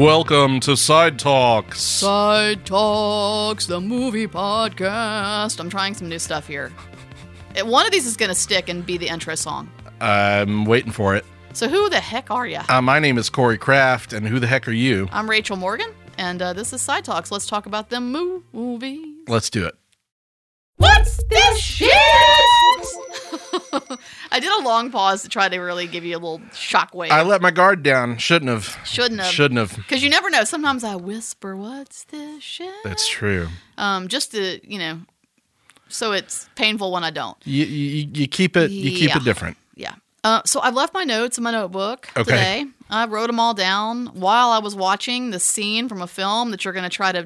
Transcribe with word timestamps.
Welcome 0.00 0.60
to 0.60 0.78
Side 0.78 1.18
Talks. 1.18 1.82
Side 1.82 2.64
Talks, 2.64 3.66
the 3.66 3.82
movie 3.82 4.26
podcast. 4.26 5.60
I'm 5.60 5.68
trying 5.68 5.92
some 5.92 6.08
new 6.08 6.18
stuff 6.18 6.46
here. 6.46 6.72
One 7.62 7.84
of 7.84 7.92
these 7.92 8.06
is 8.06 8.16
going 8.16 8.30
to 8.30 8.34
stick 8.34 8.70
and 8.70 8.86
be 8.86 8.96
the 8.96 9.08
intro 9.08 9.34
song. 9.34 9.70
I'm 10.00 10.64
waiting 10.64 10.90
for 10.90 11.14
it. 11.16 11.26
So, 11.52 11.68
who 11.68 11.90
the 11.90 12.00
heck 12.00 12.30
are 12.30 12.46
you? 12.46 12.60
Uh, 12.70 12.80
my 12.80 12.98
name 12.98 13.18
is 13.18 13.28
Corey 13.28 13.58
Kraft, 13.58 14.14
and 14.14 14.26
who 14.26 14.38
the 14.40 14.46
heck 14.46 14.66
are 14.66 14.72
you? 14.72 15.06
I'm 15.12 15.28
Rachel 15.28 15.58
Morgan, 15.58 15.92
and 16.16 16.40
uh, 16.40 16.54
this 16.54 16.72
is 16.72 16.80
Side 16.80 17.04
Talks. 17.04 17.30
Let's 17.30 17.46
talk 17.46 17.66
about 17.66 17.90
them 17.90 18.10
mo- 18.10 18.42
movies. 18.54 19.04
Let's 19.28 19.50
do 19.50 19.66
it. 19.66 19.74
What's 20.78 21.22
this 21.24 21.58
shit? 21.58 21.92
I 24.30 24.40
did 24.40 24.50
a 24.52 24.62
long 24.64 24.90
pause 24.90 25.22
to 25.22 25.28
try 25.28 25.48
to 25.48 25.58
really 25.58 25.86
give 25.86 26.04
you 26.04 26.14
a 26.16 26.18
little 26.18 26.38
shockwave. 26.52 27.10
I 27.10 27.22
let 27.22 27.40
my 27.42 27.50
guard 27.50 27.82
down. 27.82 28.18
Shouldn't 28.18 28.50
have. 28.50 28.78
Shouldn't 28.84 29.20
have. 29.20 29.32
Shouldn't 29.32 29.58
have. 29.58 29.76
Because 29.76 30.02
you 30.02 30.10
never 30.10 30.30
know. 30.30 30.44
Sometimes 30.44 30.84
I 30.84 30.96
whisper, 30.96 31.56
"What's 31.56 32.04
this 32.04 32.42
shit?" 32.42 32.72
That's 32.84 33.08
true. 33.08 33.48
Um, 33.78 34.08
just 34.08 34.32
to 34.32 34.60
you 34.70 34.78
know, 34.78 35.00
so 35.88 36.12
it's 36.12 36.48
painful 36.56 36.92
when 36.92 37.04
I 37.04 37.10
don't. 37.10 37.36
You, 37.44 37.64
you, 37.64 38.08
you 38.14 38.28
keep 38.28 38.56
it. 38.56 38.70
You 38.70 38.90
keep 38.90 39.10
Yeah. 39.10 39.16
it 39.18 39.24
different. 39.24 39.56
Yeah. 39.74 39.94
Uh, 40.22 40.42
so 40.44 40.60
I've 40.60 40.74
left 40.74 40.92
my 40.92 41.04
notes 41.04 41.38
in 41.38 41.44
my 41.44 41.50
notebook 41.50 42.08
Okay. 42.16 42.24
today. 42.30 42.64
I 42.90 43.06
wrote 43.06 43.28
them 43.28 43.40
all 43.40 43.54
down 43.54 44.06
while 44.08 44.50
I 44.50 44.58
was 44.58 44.74
watching 44.74 45.30
the 45.30 45.40
scene 45.40 45.88
from 45.88 46.02
a 46.02 46.06
film 46.06 46.50
that 46.50 46.64
you're 46.64 46.74
going 46.74 46.84
to 46.88 46.94
try 46.94 47.10
to 47.12 47.22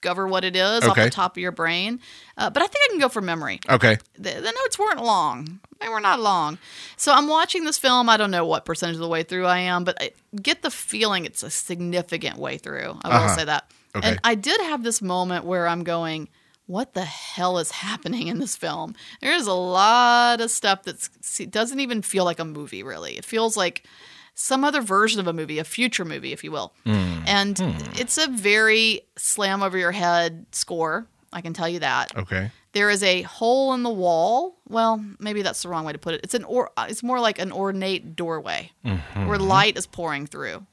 discover 0.00 0.26
what 0.28 0.44
it 0.44 0.54
is 0.56 0.84
off 0.84 0.96
the 0.96 1.10
top 1.10 1.36
of 1.36 1.40
your 1.40 1.52
brain. 1.52 2.00
Uh, 2.36 2.50
but 2.50 2.62
I 2.62 2.66
think 2.66 2.84
I 2.84 2.88
can 2.90 3.00
go 3.00 3.08
from 3.08 3.24
memory. 3.26 3.60
Okay. 3.68 3.96
The, 4.14 4.30
the 4.34 4.52
notes 4.52 4.78
weren't 4.78 5.02
long. 5.02 5.60
They 5.80 5.88
were 5.88 6.00
not 6.00 6.20
long. 6.20 6.58
So 6.96 7.12
I'm 7.12 7.28
watching 7.28 7.64
this 7.64 7.78
film. 7.78 8.08
I 8.08 8.16
don't 8.16 8.30
know 8.30 8.44
what 8.46 8.64
percentage 8.64 8.96
of 8.96 9.00
the 9.00 9.08
way 9.08 9.22
through 9.22 9.46
I 9.46 9.58
am, 9.58 9.84
but 9.84 9.96
I 10.00 10.10
get 10.40 10.62
the 10.62 10.70
feeling 10.70 11.24
it's 11.24 11.42
a 11.42 11.50
significant 11.50 12.38
way 12.38 12.58
through. 12.58 12.98
I 13.04 13.08
will 13.08 13.16
Uh-huh. 13.26 13.36
say 13.36 13.44
that. 13.44 13.70
Okay. 13.94 14.08
And 14.08 14.20
I 14.24 14.34
did 14.34 14.60
have 14.60 14.82
this 14.82 15.00
moment 15.02 15.44
where 15.44 15.66
I'm 15.66 15.82
going, 15.82 16.28
what 16.66 16.94
the 16.94 17.04
hell 17.04 17.58
is 17.58 17.70
happening 17.70 18.28
in 18.28 18.38
this 18.38 18.54
film? 18.56 18.94
There's 19.20 19.46
a 19.46 19.52
lot 19.54 20.40
of 20.40 20.50
stuff 20.50 20.82
that 20.84 21.08
doesn't 21.50 21.80
even 21.80 22.02
feel 22.02 22.24
like 22.24 22.38
a 22.38 22.44
movie, 22.44 22.82
really. 22.82 23.16
It 23.16 23.24
feels 23.24 23.56
like 23.56 23.84
some 24.38 24.62
other 24.62 24.80
version 24.80 25.18
of 25.18 25.26
a 25.26 25.32
movie, 25.32 25.58
a 25.58 25.64
future 25.64 26.04
movie, 26.04 26.32
if 26.32 26.44
you 26.44 26.52
will. 26.52 26.72
Hmm. 26.86 27.22
And 27.26 27.58
hmm. 27.58 27.72
it's 28.00 28.18
a 28.18 28.28
very 28.28 29.00
slam 29.16 29.64
over 29.64 29.76
your 29.76 29.90
head 29.90 30.46
score. 30.52 31.08
I 31.32 31.40
can 31.40 31.52
tell 31.52 31.68
you 31.68 31.80
that. 31.80 32.16
Okay. 32.16 32.52
There 32.72 32.88
is 32.88 33.02
a 33.02 33.22
hole 33.22 33.74
in 33.74 33.82
the 33.82 33.90
wall. 33.90 34.56
Well, 34.68 35.04
maybe 35.18 35.42
that's 35.42 35.62
the 35.62 35.68
wrong 35.68 35.84
way 35.84 35.92
to 35.92 35.98
put 35.98 36.14
it. 36.14 36.20
It's 36.22 36.34
an 36.34 36.44
or 36.44 36.70
it's 36.78 37.02
more 37.02 37.18
like 37.18 37.40
an 37.40 37.50
ornate 37.50 38.14
doorway 38.14 38.70
mm-hmm. 38.84 39.26
where 39.26 39.38
light 39.38 39.76
is 39.76 39.88
pouring 39.88 40.26
through. 40.26 40.64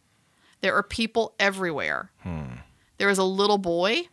There 0.62 0.76
are 0.76 0.84
people 0.84 1.34
everywhere. 1.40 2.12
Hmm. 2.22 2.58
There 3.00 3.10
is 3.10 3.18
a 3.18 3.24
little 3.24 3.58
boy 3.58 4.10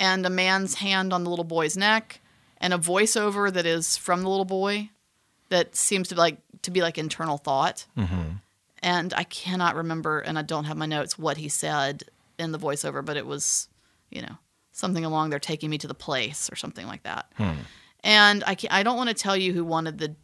and 0.00 0.26
a 0.26 0.30
man's 0.30 0.74
hand 0.74 1.12
on 1.12 1.22
the 1.22 1.30
little 1.30 1.44
boy's 1.44 1.76
neck 1.76 2.20
and 2.56 2.74
a 2.74 2.78
voiceover 2.78 3.52
that 3.52 3.66
is 3.66 3.96
from 3.96 4.22
the 4.22 4.28
little 4.28 4.44
boy 4.44 4.90
that 5.48 5.76
seems 5.76 6.08
to 6.08 6.16
be 6.16 6.18
like 6.18 6.38
to 6.62 6.72
be 6.72 6.82
like 6.82 6.98
internal 6.98 7.38
thought. 7.38 7.86
Mm-hmm. 7.96 8.38
And 8.84 9.12
I 9.14 9.24
cannot 9.24 9.74
remember 9.76 10.20
and 10.20 10.38
I 10.38 10.42
don't 10.42 10.64
have 10.66 10.76
my 10.76 10.84
notes 10.86 11.18
what 11.18 11.38
he 11.38 11.48
said 11.48 12.04
in 12.38 12.52
the 12.52 12.58
voiceover, 12.58 13.02
but 13.04 13.16
it 13.16 13.26
was, 13.26 13.68
you 14.10 14.20
know, 14.22 14.36
something 14.72 15.04
along 15.04 15.30
they're 15.30 15.38
taking 15.38 15.70
me 15.70 15.78
to 15.78 15.88
the 15.88 15.94
place 15.94 16.50
or 16.52 16.56
something 16.56 16.86
like 16.86 17.02
that. 17.04 17.32
Hmm. 17.36 17.52
And 18.04 18.44
I, 18.44 18.56
I 18.70 18.82
don't 18.82 18.98
want 18.98 19.08
to 19.08 19.14
tell 19.14 19.36
you 19.36 19.54
who 19.54 19.64
one 19.64 19.86
of 19.86 19.96
the 19.98 20.14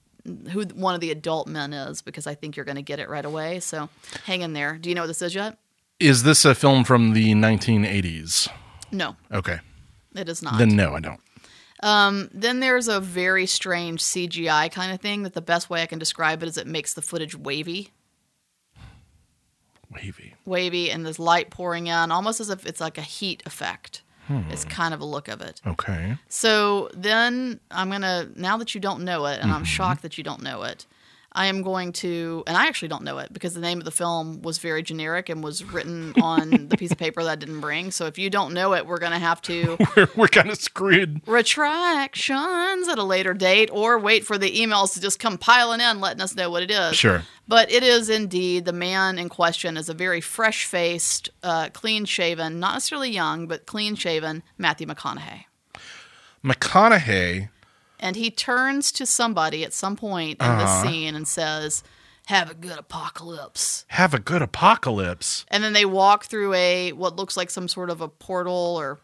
who 0.53 0.64
one 0.75 0.94
of 0.94 1.00
the 1.00 1.11
adult 1.11 1.48
men 1.48 1.72
is 1.72 2.03
because 2.03 2.27
I 2.27 2.34
think 2.34 2.55
you're 2.55 2.66
going 2.66 2.77
to 2.77 2.83
get 2.83 2.98
it 2.98 3.08
right 3.08 3.25
away. 3.25 3.60
So 3.60 3.88
hang 4.26 4.43
in 4.43 4.53
there. 4.53 4.76
Do 4.76 4.91
you 4.91 4.94
know 4.94 5.00
what 5.03 5.06
this 5.06 5.22
is 5.22 5.34
yet? 5.34 5.56
Is 5.99 6.22
this 6.25 6.44
a 6.44 6.54
film 6.54 6.84
from 6.84 7.15
the 7.15 7.32
1980s? 7.32 8.49
No, 8.93 9.16
Okay. 9.32 9.60
it 10.15 10.28
is 10.28 10.43
not. 10.43 10.59
Then 10.59 10.76
no, 10.76 10.94
I 10.94 11.00
don't. 11.00 11.20
Um, 11.82 12.28
then 12.34 12.60
there's 12.60 12.88
a 12.88 13.00
very 13.00 13.47
strange 13.47 14.03
CGI 14.03 14.70
kind 14.70 14.93
of 14.93 15.00
thing 15.00 15.22
that 15.22 15.32
the 15.32 15.41
best 15.41 15.70
way 15.70 15.82
I 15.82 15.87
can 15.87 15.99
describe 15.99 16.43
it 16.43 16.49
is 16.49 16.59
it 16.59 16.66
makes 16.66 16.93
the 16.93 17.00
footage 17.03 17.34
wavy, 17.37 17.91
Wavy. 19.93 20.34
wavy, 20.45 20.91
and 20.91 21.05
there's 21.05 21.19
light 21.19 21.51
pouring 21.51 21.89
in, 21.89 22.11
almost 22.11 22.41
as 22.41 22.51
if 22.51 22.67
it's 22.67 22.81
like 22.81 22.99
a 22.99 23.03
heat 23.03 23.43
effect. 23.45 24.03
Hmm. 24.27 24.43
It's 24.51 24.65
kind 24.65 24.95
of 24.95 25.01
a 25.01 25.05
look 25.05 25.27
of 25.27 25.41
it. 25.41 25.61
Okay. 25.67 26.17
So 26.28 26.91
then 26.95 27.59
I'm 27.71 27.91
gonna 27.91 28.29
now 28.37 28.56
that 28.59 28.75
you 28.75 28.81
don't 28.81 29.05
know 29.05 29.27
it, 29.27 29.41
and 29.41 29.50
I'm 29.50 29.59
mm-hmm. 29.59 29.65
shocked 29.65 30.03
that 30.03 30.17
you 30.17 30.23
don't 30.23 30.43
know 30.43 30.62
it. 30.62 30.87
I 31.33 31.47
am 31.47 31.63
going 31.63 31.93
to, 31.93 32.43
and 32.49 32.57
I 32.57 32.67
actually 32.67 32.89
don't 32.89 33.05
know 33.05 33.19
it 33.19 33.33
because 33.33 33.55
the 33.55 33.61
name 33.61 33.79
of 33.79 33.85
the 33.85 33.93
film 33.93 34.43
was 34.43 34.59
very 34.59 34.83
generic 34.83 35.29
and 35.29 35.45
was 35.45 35.63
written 35.65 36.13
on 36.23 36.69
the 36.69 36.77
piece 36.77 36.91
of 36.91 36.99
paper 36.99 37.23
that 37.23 37.31
I 37.31 37.37
didn't 37.37 37.61
bring. 37.61 37.93
So 37.93 38.07
if 38.07 38.19
you 38.19 38.31
don't 38.31 38.53
know 38.53 38.75
it, 38.75 38.85
we're 38.87 38.99
going 38.99 39.13
to 39.13 39.19
have 39.19 39.41
to 39.43 39.77
We're, 39.97 40.09
we're 40.17 40.29
kind 40.29 40.51
of 40.51 40.59
screwed. 40.59 41.21
retractions 41.27 42.89
at 42.89 42.99
a 42.99 43.05
later 43.05 43.33
date 43.35 43.71
or 43.73 43.99
wait 43.99 44.25
for 44.25 44.39
the 44.39 44.51
emails 44.51 44.95
to 44.95 45.01
just 45.01 45.21
come 45.21 45.39
piling 45.39 45.81
in 45.81 46.01
letting 46.01 46.21
us 46.21 46.35
know 46.35 46.51
what 46.51 46.63
it 46.65 46.71
is. 46.71 46.97
Sure. 46.97 47.23
But 47.47 47.71
it 47.71 47.83
is 47.83 48.09
indeed 48.11 48.65
the 48.65 48.73
man 48.73 49.19
in 49.19 49.29
question 49.29 49.77
is 49.77 49.89
a 49.89 49.95
very 49.95 50.21
fresh 50.21 50.65
faced, 50.65 51.31
uh, 51.43 51.69
clean 51.73 52.05
shaven, 52.05 52.59
not 52.61 52.75
necessarily 52.75 53.11
young, 53.11 53.47
but 53.47 53.67
clean 53.67 53.95
shaven 53.95 54.43
Matthew 54.59 54.87
McConaughey. 54.87 55.45
McConaughey. 56.45 57.49
And 58.00 58.16
he 58.16 58.31
turns 58.31 58.91
to 58.93 59.06
somebody 59.06 59.62
at 59.65 59.72
some 59.72 59.94
point 59.97 60.41
in 60.41 60.47
Uh-huh. 60.47 60.83
this 60.83 60.91
scene 60.93 61.15
and 61.15 61.28
says, 61.28 61.83
Have 62.27 62.50
a 62.50 62.55
good 62.55 62.78
apocalypse. 62.78 63.84
Have 63.88 64.15
a 64.15 64.19
good 64.19 64.43
apocalypse. 64.43 65.44
And 65.49 65.62
then 65.62 65.72
they 65.72 65.84
walk 65.84 66.25
through 66.25 66.55
a 66.55 66.93
what 66.93 67.16
looks 67.16 67.37
like 67.37 67.50
some 67.50 67.69
sort 67.69 67.91
of 67.91 68.00
a 68.00 68.09
portal 68.09 68.77
or, 68.78 68.99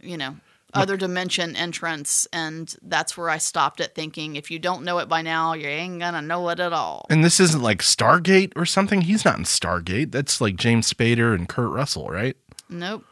you 0.00 0.16
know, 0.16 0.36
other 0.74 0.96
dimension 0.98 1.56
entrance. 1.56 2.26
And 2.32 2.74
that's 2.82 3.16
where 3.16 3.30
I 3.30 3.38
stopped 3.38 3.80
at 3.80 3.94
thinking, 3.94 4.36
if 4.36 4.50
you 4.50 4.58
don't 4.58 4.84
know 4.84 4.98
it 4.98 5.08
by 5.08 5.22
now, 5.22 5.54
you 5.54 5.66
ain't 5.66 6.00
gonna 6.00 6.20
know 6.20 6.48
it 6.50 6.60
at 6.60 6.72
all. 6.72 7.06
And 7.08 7.24
this 7.24 7.40
isn't 7.40 7.62
like 7.62 7.78
Stargate 7.80 8.52
or 8.56 8.66
something. 8.66 9.00
He's 9.02 9.24
not 9.24 9.38
in 9.38 9.44
Stargate. 9.44 10.10
That's 10.12 10.40
like 10.40 10.56
James 10.56 10.92
Spader 10.92 11.34
and 11.34 11.48
Kurt 11.48 11.70
Russell, 11.70 12.08
right? 12.08 12.36
Nope. 12.68 13.04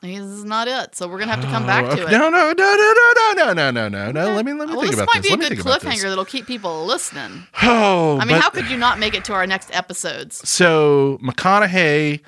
This 0.00 0.18
is 0.20 0.44
not 0.44 0.66
it. 0.66 0.94
So 0.96 1.06
we're 1.08 1.18
gonna 1.18 1.32
have 1.32 1.42
to 1.44 1.50
come 1.50 1.64
oh, 1.64 1.66
back 1.66 1.84
Oh, 1.84 1.96
to 1.96 2.06
it. 2.06 2.10
No, 2.10 2.30
no, 2.30 2.52
no, 2.52 2.52
no, 2.52 2.94
no, 2.96 3.32
no, 3.34 3.52
no, 3.52 3.70
no, 3.70 3.88
no, 3.88 4.10
no. 4.10 4.34
Let 4.34 4.46
me 4.46 4.52
let 4.54 4.68
me 4.68 4.74
well, 4.74 4.80
think 4.82 4.92
this 4.92 5.00
about 5.00 5.14
might 5.14 5.22
this. 5.22 5.36
be 5.36 5.44
a 5.44 5.48
good 5.50 5.58
cliffhanger 5.58 6.08
that'll 6.08 6.24
keep 6.24 6.46
people 6.46 6.86
listening. 6.86 7.46
Oh, 7.62 8.18
I 8.18 8.24
mean, 8.24 8.36
but- 8.36 8.42
how 8.42 8.50
could 8.50 8.70
you 8.70 8.76
not 8.78 8.98
make 8.98 9.14
it 9.14 9.24
to 9.26 9.34
our 9.34 9.46
next 9.46 9.74
episodes? 9.74 10.48
so 10.48 11.18
McConaughey, 11.22 12.20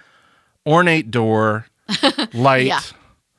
ornate 0.66 1.10
door, 1.10 1.66
light. 2.34 2.66
Yeah. 2.66 2.80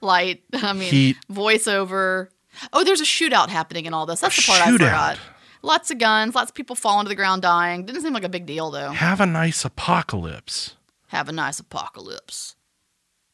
Light, 0.01 0.44
I 0.53 0.73
mean, 0.73 0.89
Heat. 0.91 1.17
voiceover. 1.31 2.27
Oh, 2.73 2.83
there's 2.83 3.01
a 3.01 3.05
shootout 3.05 3.50
happening 3.50 3.85
in 3.85 3.94
all 3.94 4.05
this. 4.05 4.19
That's 4.21 4.35
the 4.35 4.51
part 4.51 4.61
shootout. 4.61 4.73
I 4.73 5.13
forgot. 5.15 5.19
Lots 5.61 5.91
of 5.91 5.97
guns, 5.97 6.35
lots 6.35 6.51
of 6.51 6.55
people 6.55 6.75
falling 6.75 7.05
to 7.05 7.09
the 7.09 7.15
ground 7.15 7.41
dying. 7.41 7.85
Didn't 7.85 8.01
seem 8.01 8.13
like 8.13 8.25
a 8.25 8.29
big 8.29 8.45
deal, 8.45 8.69
though. 8.69 8.89
Have 8.91 9.21
a 9.21 9.25
nice 9.25 9.63
apocalypse. 9.63 10.75
Have 11.07 11.29
a 11.29 11.31
nice 11.31 11.59
apocalypse. 11.59 12.55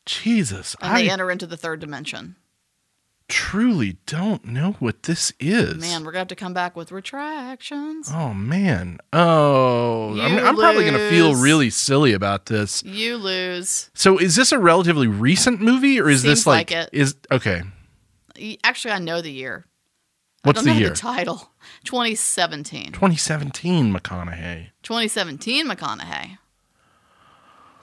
Jesus, 0.09 0.75
And 0.81 0.91
I 0.91 1.03
they 1.03 1.09
enter 1.11 1.29
into 1.29 1.45
the 1.45 1.55
third 1.55 1.79
dimension. 1.79 2.35
truly 3.27 3.97
don't 4.07 4.43
know 4.43 4.71
what 4.79 5.03
this 5.03 5.31
is. 5.39 5.75
Man, 5.75 6.01
we're 6.03 6.11
going 6.11 6.13
to 6.13 6.17
have 6.19 6.27
to 6.29 6.35
come 6.35 6.51
back 6.53 6.75
with 6.75 6.91
retractions. 6.91 8.09
Oh 8.11 8.33
man. 8.33 8.97
Oh, 9.13 10.19
I'm, 10.19 10.39
I'm 10.43 10.55
probably 10.55 10.81
going 10.83 10.95
to 10.95 11.09
feel 11.11 11.35
really 11.35 11.69
silly 11.69 12.13
about 12.13 12.47
this. 12.47 12.83
You 12.83 13.17
lose. 13.17 13.91
So, 13.93 14.17
is 14.17 14.35
this 14.35 14.51
a 14.51 14.57
relatively 14.57 15.05
recent 15.07 15.61
movie, 15.61 15.99
or 16.01 16.09
is 16.09 16.23
Seems 16.23 16.39
this 16.39 16.47
like, 16.47 16.71
like 16.71 16.85
it. 16.85 16.89
is 16.91 17.15
okay? 17.31 17.61
Actually, 18.63 18.93
I 18.93 18.99
know 18.99 19.21
the 19.21 19.31
year. 19.31 19.65
What's 20.43 20.63
the 20.63 20.71
know 20.71 20.77
year? 20.79 20.89
the 20.89 20.95
title. 20.95 21.51
2017. 21.83 22.93
2017. 22.93 23.93
McConaughey, 23.93 24.69
2017 24.81 25.67
McConaughey. 25.67 26.37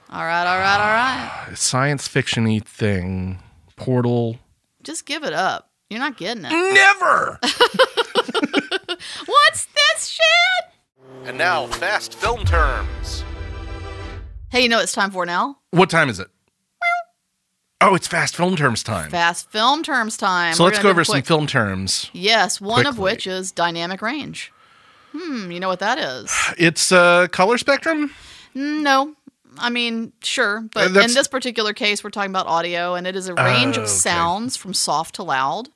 All 0.09 0.23
right, 0.23 0.45
all 0.47 0.59
right, 0.59 0.79
all 0.79 1.47
right. 1.49 1.57
science 1.57 2.07
fictiony 2.07 2.63
thing, 2.63 3.39
Portal. 3.75 4.37
Just 4.83 5.05
give 5.05 5.23
it 5.23 5.33
up. 5.33 5.69
You're 5.89 5.99
not 5.99 6.17
getting 6.17 6.45
it. 6.45 6.49
Never. 6.51 7.39
What's 9.25 9.65
this 9.65 10.07
shit? 10.07 10.71
and 11.25 11.37
now, 11.37 11.67
fast 11.67 12.15
film 12.15 12.45
terms. 12.45 13.25
Hey, 14.49 14.61
you 14.61 14.69
know 14.69 14.77
what 14.77 14.83
it's 14.83 14.93
time 14.93 15.11
for 15.11 15.25
now? 15.25 15.57
What 15.71 15.89
time 15.89 16.09
is 16.09 16.19
it? 16.19 16.29
Oh, 17.81 17.93
it's 17.95 18.07
fast 18.07 18.35
film 18.35 18.55
terms 18.55 18.81
time. 18.81 19.11
Fast 19.11 19.51
film 19.51 19.83
terms 19.83 20.15
time. 20.15 20.53
so 20.53 20.63
We're 20.63 20.69
let's 20.71 20.81
go 20.81 20.89
over 20.89 21.01
it 21.01 21.05
some 21.05 21.21
film 21.21 21.47
terms. 21.47 22.09
Yes, 22.13 22.59
one 22.61 22.85
of 22.85 22.97
which 22.97 23.27
is 23.27 23.51
dynamic 23.51 24.01
range. 24.01 24.51
Hmm, 25.11 25.51
you 25.51 25.59
know 25.59 25.67
what 25.67 25.79
that 25.79 25.99
is? 25.99 26.33
It's 26.57 26.91
uh, 26.91 27.27
color 27.27 27.57
spectrum. 27.57 28.13
No. 28.55 29.16
I 29.59 29.69
mean, 29.69 30.13
sure, 30.23 30.59
Uh, 30.59 30.67
but 30.73 30.87
in 30.87 31.13
this 31.13 31.27
particular 31.27 31.73
case, 31.73 32.03
we're 32.03 32.09
talking 32.09 32.31
about 32.31 32.47
audio, 32.47 32.95
and 32.95 33.05
it 33.07 33.15
is 33.15 33.27
a 33.27 33.33
range 33.33 33.77
Oh, 33.77 33.83
of 33.83 33.89
sounds 33.89 34.55
from 34.55 34.73
soft 34.73 35.15
to 35.15 35.23
loud. 35.23 35.69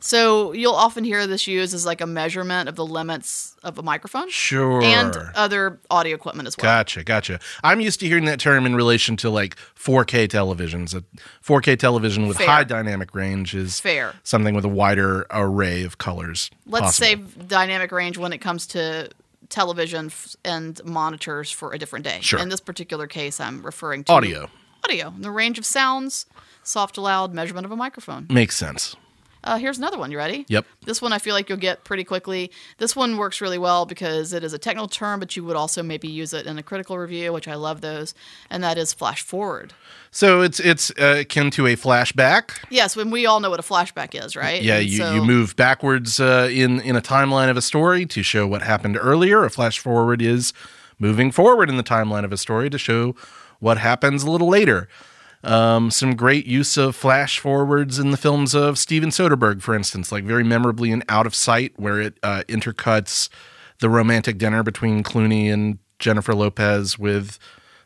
So 0.00 0.52
you'll 0.52 0.74
often 0.74 1.02
hear 1.02 1.26
this 1.26 1.46
used 1.46 1.72
as 1.72 1.86
like 1.86 2.02
a 2.02 2.06
measurement 2.06 2.68
of 2.68 2.74
the 2.76 2.84
limits 2.84 3.56
of 3.62 3.78
a 3.78 3.82
microphone 3.82 4.28
Sure. 4.28 4.82
and 4.82 5.16
other 5.34 5.80
audio 5.90 6.14
equipment 6.14 6.46
as 6.46 6.56
well. 6.58 6.64
Gotcha, 6.64 7.02
gotcha. 7.04 7.40
I'm 7.62 7.80
used 7.80 8.00
to 8.00 8.06
hearing 8.06 8.26
that 8.26 8.38
term 8.38 8.66
in 8.66 8.74
relation 8.76 9.16
to 9.18 9.30
like 9.30 9.56
4K 9.74 10.28
televisions. 10.28 10.94
A 10.94 11.02
4K 11.42 11.78
television 11.78 12.28
with 12.28 12.36
Fair. 12.36 12.46
high 12.46 12.64
dynamic 12.64 13.14
range 13.14 13.54
is 13.54 13.80
Fair. 13.80 14.12
something 14.24 14.54
with 14.54 14.66
a 14.66 14.68
wider 14.68 15.26
array 15.30 15.84
of 15.84 15.96
colors. 15.96 16.50
Let's 16.66 16.98
possible. 16.98 17.24
save 17.26 17.48
dynamic 17.48 17.90
range 17.90 18.18
when 18.18 18.34
it 18.34 18.38
comes 18.42 18.66
to 18.68 19.08
television 19.48 20.06
f- 20.06 20.36
and 20.44 20.80
monitors 20.84 21.50
for 21.50 21.72
a 21.72 21.78
different 21.78 22.04
day. 22.04 22.18
Sure. 22.20 22.40
In 22.40 22.48
this 22.48 22.60
particular 22.60 23.06
case, 23.06 23.40
I'm 23.40 23.64
referring 23.64 24.04
to 24.04 24.12
audio. 24.12 24.50
Audio, 24.84 25.12
the 25.18 25.30
range 25.30 25.58
of 25.58 25.64
sounds, 25.64 26.26
soft 26.62 26.96
to 26.96 27.00
loud, 27.00 27.32
measurement 27.32 27.64
of 27.64 27.72
a 27.72 27.76
microphone. 27.76 28.26
Makes 28.30 28.56
sense. 28.56 28.96
Uh, 29.44 29.58
here's 29.58 29.78
another 29.78 29.98
one. 29.98 30.10
You 30.10 30.16
ready? 30.18 30.46
Yep. 30.48 30.64
This 30.86 31.00
one 31.02 31.12
I 31.12 31.18
feel 31.18 31.34
like 31.34 31.48
you'll 31.48 31.58
get 31.58 31.84
pretty 31.84 32.02
quickly. 32.02 32.50
This 32.78 32.96
one 32.96 33.16
works 33.18 33.40
really 33.40 33.58
well 33.58 33.84
because 33.86 34.32
it 34.32 34.42
is 34.42 34.52
a 34.54 34.58
technical 34.58 34.88
term, 34.88 35.20
but 35.20 35.36
you 35.36 35.44
would 35.44 35.54
also 35.56 35.82
maybe 35.82 36.08
use 36.08 36.32
it 36.32 36.46
in 36.46 36.58
a 36.58 36.62
critical 36.62 36.96
review, 36.98 37.32
which 37.32 37.46
I 37.46 37.54
love 37.54 37.80
those, 37.82 38.14
and 38.50 38.64
that 38.64 38.78
is 38.78 38.92
flash 38.94 39.22
forward. 39.22 39.72
So 40.10 40.40
it's 40.40 40.60
it's 40.60 40.90
uh, 40.92 41.16
akin 41.20 41.50
to 41.52 41.66
a 41.66 41.76
flashback. 41.76 42.52
Yes, 42.70 42.96
when 42.96 43.10
we 43.10 43.26
all 43.26 43.40
know 43.40 43.50
what 43.50 43.60
a 43.60 43.64
flashback 43.64 44.14
is, 44.20 44.34
right? 44.34 44.62
Yeah, 44.62 44.78
And 44.78 44.88
you, 44.88 44.96
so- 44.98 45.14
you 45.14 45.22
move 45.22 45.54
backwards 45.56 46.18
uh, 46.20 46.48
in 46.50 46.80
in 46.80 46.96
a 46.96 47.02
timeline 47.02 47.50
of 47.50 47.56
a 47.56 47.62
story 47.62 48.06
to 48.06 48.22
show 48.22 48.46
what 48.46 48.62
happened 48.62 48.96
earlier. 49.00 49.44
A 49.44 49.50
flash 49.50 49.78
forward 49.78 50.22
is 50.22 50.52
moving 50.98 51.30
forward 51.30 51.68
in 51.68 51.76
the 51.76 51.82
timeline 51.82 52.24
of 52.24 52.32
a 52.32 52.38
story 52.38 52.70
to 52.70 52.78
show 52.78 53.14
what 53.58 53.76
happens 53.78 54.22
a 54.22 54.30
little 54.30 54.48
later. 54.48 54.88
Um, 55.44 55.90
some 55.90 56.16
great 56.16 56.46
use 56.46 56.76
of 56.76 56.96
flash 56.96 57.38
forwards 57.38 57.98
in 57.98 58.10
the 58.10 58.16
films 58.16 58.54
of 58.54 58.78
Steven 58.78 59.10
Soderbergh, 59.10 59.60
for 59.60 59.74
instance, 59.74 60.10
like 60.10 60.24
very 60.24 60.42
memorably 60.42 60.90
in 60.90 61.04
Out 61.08 61.26
of 61.26 61.34
Sight, 61.34 61.72
where 61.76 62.00
it 62.00 62.18
uh, 62.22 62.44
intercuts 62.48 63.28
the 63.80 63.90
romantic 63.90 64.38
dinner 64.38 64.62
between 64.62 65.02
Clooney 65.02 65.52
and 65.52 65.78
Jennifer 65.98 66.34
Lopez 66.34 66.98
with 66.98 67.38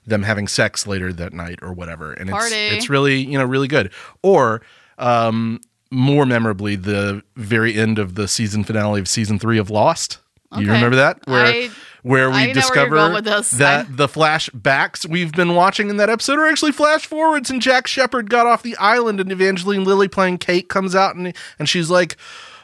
them 0.06 0.22
having 0.22 0.48
sex 0.48 0.86
later 0.86 1.12
that 1.12 1.32
night 1.32 1.58
or 1.62 1.72
whatever, 1.72 2.12
and 2.12 2.30
it's 2.30 2.38
Party. 2.38 2.56
it's 2.56 2.88
really 2.88 3.18
you 3.18 3.38
know 3.38 3.44
really 3.44 3.68
good. 3.68 3.92
Or 4.22 4.62
um, 4.96 5.60
more 5.90 6.26
memorably, 6.26 6.76
the 6.76 7.22
very 7.36 7.74
end 7.74 7.98
of 7.98 8.14
the 8.14 8.28
season 8.28 8.64
finale 8.64 9.00
of 9.00 9.08
season 9.08 9.38
three 9.38 9.58
of 9.58 9.70
Lost. 9.70 10.18
You 10.56 10.66
remember 10.72 10.96
that 10.96 11.20
where 11.26 11.44
I- 11.44 11.70
where 12.02 12.30
we 12.30 12.36
where 12.36 12.54
discover 12.54 12.96
going 12.96 13.12
with 13.12 13.24
this. 13.24 13.50
that 13.52 13.86
I- 13.86 13.88
the 13.90 14.06
flashbacks 14.08 15.06
we've 15.06 15.32
been 15.32 15.54
watching 15.54 15.90
in 15.90 15.96
that 15.98 16.08
episode 16.08 16.38
are 16.38 16.46
actually 16.46 16.72
flash 16.72 17.04
forwards, 17.06 17.50
and 17.50 17.60
Jack 17.60 17.86
Shephard 17.86 18.30
got 18.30 18.46
off 18.46 18.62
the 18.62 18.76
island, 18.78 19.20
and 19.20 19.30
Evangeline 19.30 19.84
Lilly 19.84 20.08
playing 20.08 20.38
Kate 20.38 20.68
comes 20.68 20.94
out, 20.94 21.16
and 21.16 21.34
and 21.58 21.68
she's 21.68 21.90
like. 21.90 22.16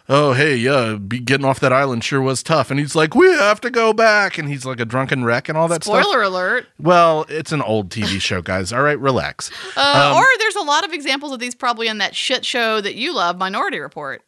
Oh 0.07 0.35
hey 0.35 0.55
yeah, 0.57 0.97
be 0.97 1.19
getting 1.19 1.47
off 1.47 1.61
that 1.61 1.73
island 1.73 2.05
sure 2.05 2.21
was 2.21 2.43
tough, 2.43 2.71
and 2.71 2.79
he's 2.79 2.95
like, 2.95 3.15
we 3.15 3.27
have 3.27 3.59
to 3.63 3.71
go 3.71 3.95
back, 3.95 4.37
and 4.37 4.51
he's 4.51 4.67
like 4.67 4.79
a 4.79 4.85
drunken 4.85 5.25
wreck 5.25 5.49
and 5.49 5.57
all 5.57 5.67
that 5.69 5.83
stuff. 5.83 6.03
Spoiler 6.03 6.21
alert. 6.21 6.67
Well, 6.79 7.25
it's 7.31 7.53
an 7.53 7.63
old 7.63 7.89
TV 7.89 8.21
show, 8.21 8.43
guys. 8.43 8.71
All 8.71 8.83
right, 8.83 8.99
relax. 9.01 9.51
Uh, 9.75 10.11
Um, 10.13 10.19
or 10.19 10.27
there's 10.41 10.57
a 10.57 10.61
lot 10.63 10.85
of 10.85 10.93
examples 10.93 11.33
of 11.33 11.39
these 11.39 11.55
probably 11.55 11.89
in 11.89 11.97
that 11.99 12.15
shit 12.15 12.45
show 12.45 12.83
that 12.83 12.97
you 12.97 13.15
love, 13.15 13.39
Minority 13.39 13.79
Report. 13.79 14.21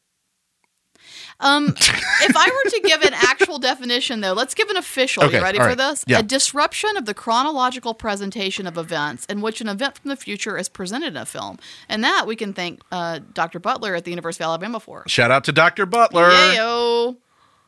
Um, 1.40 1.74
if 1.76 2.36
I 2.36 2.46
were 2.46 2.70
to 2.70 2.80
give 2.84 3.02
an 3.02 3.12
actual 3.14 3.58
definition, 3.58 4.20
though, 4.20 4.32
let's 4.32 4.54
give 4.54 4.70
an 4.70 4.76
official. 4.76 5.24
Okay, 5.24 5.36
you 5.36 5.42
ready 5.42 5.58
for 5.58 5.66
right. 5.66 5.76
this? 5.76 6.04
Yeah. 6.06 6.20
A 6.20 6.22
disruption 6.22 6.96
of 6.96 7.04
the 7.04 7.14
chronological 7.14 7.94
presentation 7.94 8.66
of 8.66 8.78
events 8.78 9.26
in 9.26 9.40
which 9.40 9.60
an 9.60 9.68
event 9.68 9.98
from 9.98 10.08
the 10.08 10.16
future 10.16 10.56
is 10.56 10.68
presented 10.68 11.08
in 11.08 11.16
a 11.16 11.26
film. 11.26 11.58
And 11.88 12.02
that 12.04 12.26
we 12.26 12.36
can 12.36 12.52
thank 12.52 12.80
uh, 12.90 13.20
Dr. 13.34 13.58
Butler 13.58 13.94
at 13.94 14.04
the 14.04 14.10
University 14.10 14.44
of 14.44 14.48
Alabama 14.48 14.80
for. 14.80 15.04
Shout 15.06 15.30
out 15.30 15.44
to 15.44 15.52
Dr. 15.52 15.84
Butler. 15.84 16.30
Yayo. 16.30 17.16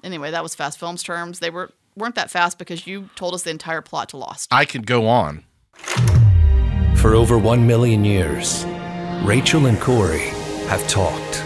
Anyway, 0.02 0.30
that 0.30 0.42
was 0.42 0.54
Fast 0.54 0.78
Films 0.78 1.02
terms. 1.02 1.40
They 1.40 1.50
were, 1.50 1.70
weren't 1.96 2.14
that 2.14 2.30
fast 2.30 2.58
because 2.58 2.86
you 2.86 3.10
told 3.16 3.34
us 3.34 3.42
the 3.42 3.50
entire 3.50 3.82
plot 3.82 4.10
to 4.10 4.16
Lost. 4.16 4.48
I 4.52 4.64
could 4.64 4.86
go 4.86 5.06
on. 5.06 5.44
For 6.96 7.14
over 7.14 7.38
one 7.38 7.66
million 7.66 8.04
years, 8.04 8.64
Rachel 9.22 9.66
and 9.66 9.80
Corey 9.80 10.28
have 10.68 10.86
talked. 10.88 11.42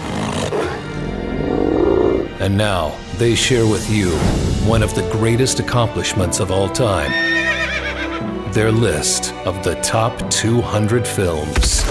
And 2.43 2.59
now 2.59 2.99
they 3.19 3.37
share 3.37 3.69
with 3.69 3.89
you 3.89 4.11
one 4.69 4.83
of 4.83 4.93
the 4.97 5.09
greatest 5.13 5.61
accomplishments 5.61 6.41
of 6.41 6.51
all 6.51 6.69
time 6.69 7.13
their 8.53 8.73
list 8.73 9.33
of 9.47 9.63
the 9.63 9.77
top 9.77 10.29
200 10.29 11.07
films. 11.07 11.85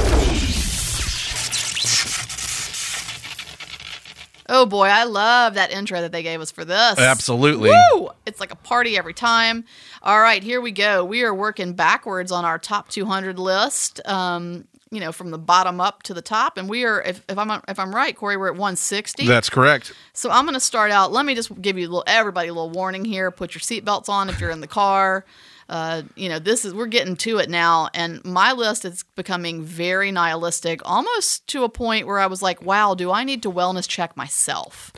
Oh 4.50 4.65
boy, 4.65 4.88
I 4.88 5.06
love 5.06 5.53
that 5.53 5.71
intro 5.71 6.01
that 6.01 6.12
they 6.12 6.21
gave 6.21 6.42
us 6.42 6.51
for 6.51 6.65
this. 6.65 7.00
Absolutely. 7.00 7.71
Woo! 7.94 8.09
It's 8.25 8.42
like 8.42 8.51
a 8.51 8.57
party 8.57 8.98
every 8.98 9.13
time. 9.13 9.63
All 10.03 10.19
right, 10.19 10.44
here 10.44 10.59
we 10.59 10.71
go. 10.74 11.06
We 11.06 11.24
are 11.24 11.33
working 11.33 11.74
backwards 11.74 12.31
on 12.31 12.44
our 12.44 12.59
top 12.59 12.89
200 12.89 13.39
list. 13.39 14.06
Um, 14.06 14.68
you 14.91 14.99
know, 14.99 15.11
from 15.13 15.31
the 15.31 15.38
bottom 15.38 15.79
up 15.79 16.03
to 16.03 16.13
the 16.13 16.21
top, 16.21 16.57
and 16.57 16.69
we 16.69 16.83
are. 16.83 17.01
If, 17.01 17.23
if 17.29 17.38
I'm 17.38 17.49
if 17.67 17.79
I'm 17.79 17.95
right, 17.95 18.15
Corey, 18.15 18.35
we're 18.35 18.47
at 18.47 18.53
160. 18.53 19.25
That's 19.25 19.49
correct. 19.49 19.93
So 20.13 20.29
I'm 20.29 20.43
going 20.45 20.53
to 20.53 20.59
start 20.59 20.91
out. 20.91 21.11
Let 21.13 21.25
me 21.25 21.33
just 21.33 21.61
give 21.61 21.77
you 21.77 21.88
a 21.88 21.89
little, 21.89 22.03
everybody 22.07 22.49
a 22.49 22.53
little 22.53 22.69
warning 22.69 23.05
here. 23.05 23.31
Put 23.31 23.55
your 23.55 23.61
seatbelts 23.61 24.09
on 24.09 24.29
if 24.29 24.39
you're 24.41 24.51
in 24.51 24.59
the 24.59 24.67
car. 24.67 25.25
Uh, 25.69 26.01
you 26.15 26.27
know, 26.27 26.38
this 26.38 26.65
is 26.65 26.73
we're 26.73 26.85
getting 26.85 27.15
to 27.15 27.38
it 27.38 27.49
now, 27.49 27.88
and 27.93 28.23
my 28.25 28.51
list 28.51 28.83
is 28.83 29.05
becoming 29.15 29.63
very 29.63 30.11
nihilistic, 30.11 30.81
almost 30.83 31.47
to 31.47 31.63
a 31.63 31.69
point 31.69 32.05
where 32.05 32.19
I 32.19 32.27
was 32.27 32.41
like, 32.41 32.61
"Wow, 32.61 32.93
do 32.93 33.09
I 33.11 33.23
need 33.23 33.41
to 33.43 33.51
wellness 33.51 33.88
check 33.88 34.17
myself?" 34.17 34.91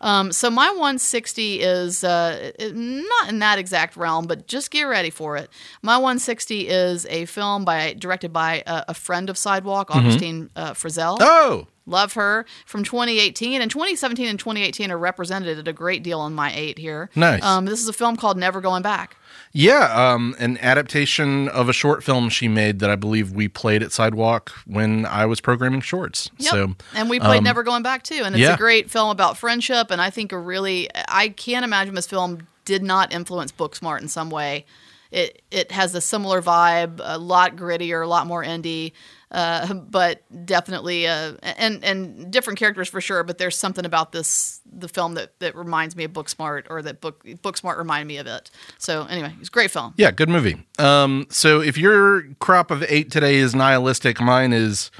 Um, 0.00 0.32
so 0.32 0.50
my 0.50 0.68
160 0.70 1.60
is 1.60 2.04
uh, 2.04 2.52
not 2.60 3.28
in 3.28 3.38
that 3.40 3.58
exact 3.58 3.96
realm, 3.96 4.26
but 4.26 4.46
just 4.46 4.70
get 4.70 4.82
ready 4.82 5.10
for 5.10 5.36
it. 5.36 5.50
My 5.82 5.96
160 5.96 6.68
is 6.68 7.06
a 7.06 7.24
film 7.26 7.64
by 7.64 7.94
directed 7.94 8.32
by 8.32 8.62
a, 8.66 8.84
a 8.88 8.94
friend 8.94 9.28
of 9.28 9.36
Sidewalk, 9.36 9.94
Augustine 9.94 10.50
uh, 10.56 10.72
Frizzell. 10.72 11.18
Oh, 11.20 11.66
Love 11.88 12.12
her 12.12 12.44
from 12.66 12.84
2018 12.84 13.62
and 13.62 13.70
2017 13.70 14.28
and 14.28 14.38
2018 14.38 14.90
are 14.90 14.98
represented 14.98 15.58
at 15.58 15.66
a 15.66 15.72
great 15.72 16.02
deal 16.02 16.20
on 16.20 16.34
my 16.34 16.52
eight 16.54 16.78
here. 16.78 17.08
Nice. 17.16 17.42
Um, 17.42 17.64
this 17.64 17.80
is 17.80 17.88
a 17.88 17.94
film 17.94 18.16
called 18.16 18.36
Never 18.36 18.60
Going 18.60 18.82
Back. 18.82 19.16
Yeah. 19.52 20.12
Um, 20.12 20.36
an 20.38 20.58
adaptation 20.58 21.48
of 21.48 21.68
a 21.68 21.72
short 21.72 22.02
film 22.04 22.28
she 22.28 22.48
made 22.48 22.78
that 22.80 22.90
I 22.90 22.96
believe 22.96 23.32
we 23.32 23.48
played 23.48 23.82
at 23.82 23.92
Sidewalk 23.92 24.50
when 24.66 25.06
I 25.06 25.26
was 25.26 25.40
programming 25.40 25.80
shorts. 25.80 26.30
Yep. 26.38 26.50
So, 26.50 26.74
and 26.94 27.10
we 27.10 27.20
played 27.20 27.38
um, 27.38 27.44
Never 27.44 27.62
Going 27.62 27.82
Back 27.82 28.02
too, 28.02 28.22
and 28.24 28.34
it's 28.34 28.42
yeah. 28.42 28.54
a 28.54 28.56
great 28.56 28.90
film 28.90 29.10
about 29.10 29.36
friendship. 29.36 29.90
And 29.90 30.00
I 30.00 30.10
think 30.10 30.32
a 30.32 30.38
really, 30.38 30.88
I 31.08 31.30
can't 31.30 31.64
imagine 31.64 31.94
this 31.94 32.06
film 32.06 32.46
did 32.64 32.82
not 32.82 33.12
influence 33.12 33.50
Booksmart 33.50 34.02
in 34.02 34.08
some 34.08 34.30
way. 34.30 34.66
It 35.10 35.42
it 35.50 35.72
has 35.72 35.94
a 35.94 36.00
similar 36.00 36.42
vibe, 36.42 37.00
a 37.02 37.18
lot 37.18 37.56
grittier, 37.56 38.04
a 38.04 38.06
lot 38.06 38.26
more 38.26 38.44
indie, 38.44 38.92
uh, 39.30 39.72
but 39.90 40.22
definitely 40.44 41.06
uh, 41.06 41.34
and 41.42 41.82
and 41.82 42.30
different 42.30 42.58
characters 42.58 42.88
for 42.88 43.00
sure. 43.00 43.22
But 43.22 43.38
there's 43.38 43.56
something 43.56 43.86
about 43.86 44.12
this 44.12 44.57
the 44.72 44.88
film 44.88 45.14
that 45.14 45.38
that 45.40 45.54
reminds 45.56 45.96
me 45.96 46.04
of 46.04 46.12
Booksmart, 46.12 46.64
or 46.70 46.82
that 46.82 47.00
book 47.00 47.24
Booksmart 47.24 47.78
reminded 47.78 48.06
me 48.06 48.16
of 48.18 48.26
it. 48.26 48.50
So 48.78 49.06
anyway, 49.06 49.34
it's 49.40 49.48
a 49.48 49.52
great 49.52 49.70
film. 49.70 49.94
yeah, 49.96 50.10
good 50.10 50.28
movie. 50.28 50.56
Um, 50.78 51.26
so 51.30 51.60
if 51.60 51.76
your 51.78 52.22
crop 52.40 52.70
of 52.70 52.82
eight 52.88 53.10
today 53.10 53.36
is 53.36 53.54
nihilistic, 53.54 54.20
mine 54.20 54.52
is. 54.52 54.90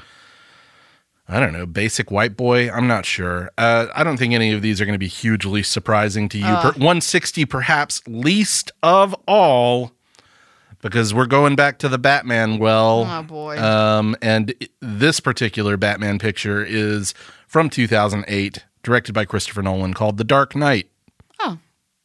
I 1.31 1.39
don't 1.39 1.53
know, 1.53 1.67
basic 1.67 2.09
white 2.09 2.35
boy. 2.35 2.71
I'm 2.71 2.87
not 2.87 3.05
sure. 3.05 3.51
Uh, 3.55 3.85
I 3.93 4.03
don't 4.03 4.17
think 4.17 4.33
any 4.33 4.51
of 4.51 4.63
these 4.63 4.81
are 4.81 4.85
going 4.85 4.95
to 4.95 4.97
be 4.97 5.07
hugely 5.07 5.61
surprising 5.61 6.27
to 6.29 6.39
you. 6.39 6.43
Per- 6.43 6.71
160, 6.71 7.45
perhaps 7.45 8.01
least 8.07 8.71
of 8.81 9.13
all, 9.27 9.91
because 10.81 11.13
we're 11.13 11.27
going 11.27 11.55
back 11.55 11.77
to 11.79 11.87
the 11.87 11.99
Batman 11.99 12.57
well. 12.57 13.05
Oh 13.07 13.21
boy. 13.21 13.59
Um, 13.61 14.15
and 14.23 14.55
this 14.81 15.19
particular 15.19 15.77
Batman 15.77 16.17
picture 16.17 16.65
is 16.65 17.13
from 17.47 17.69
2008, 17.69 18.65
directed 18.83 19.13
by 19.13 19.25
Christopher 19.25 19.61
Nolan, 19.61 19.93
called 19.93 20.17
The 20.17 20.23
Dark 20.23 20.55
Knight. 20.55 20.89
oh, 21.39 21.57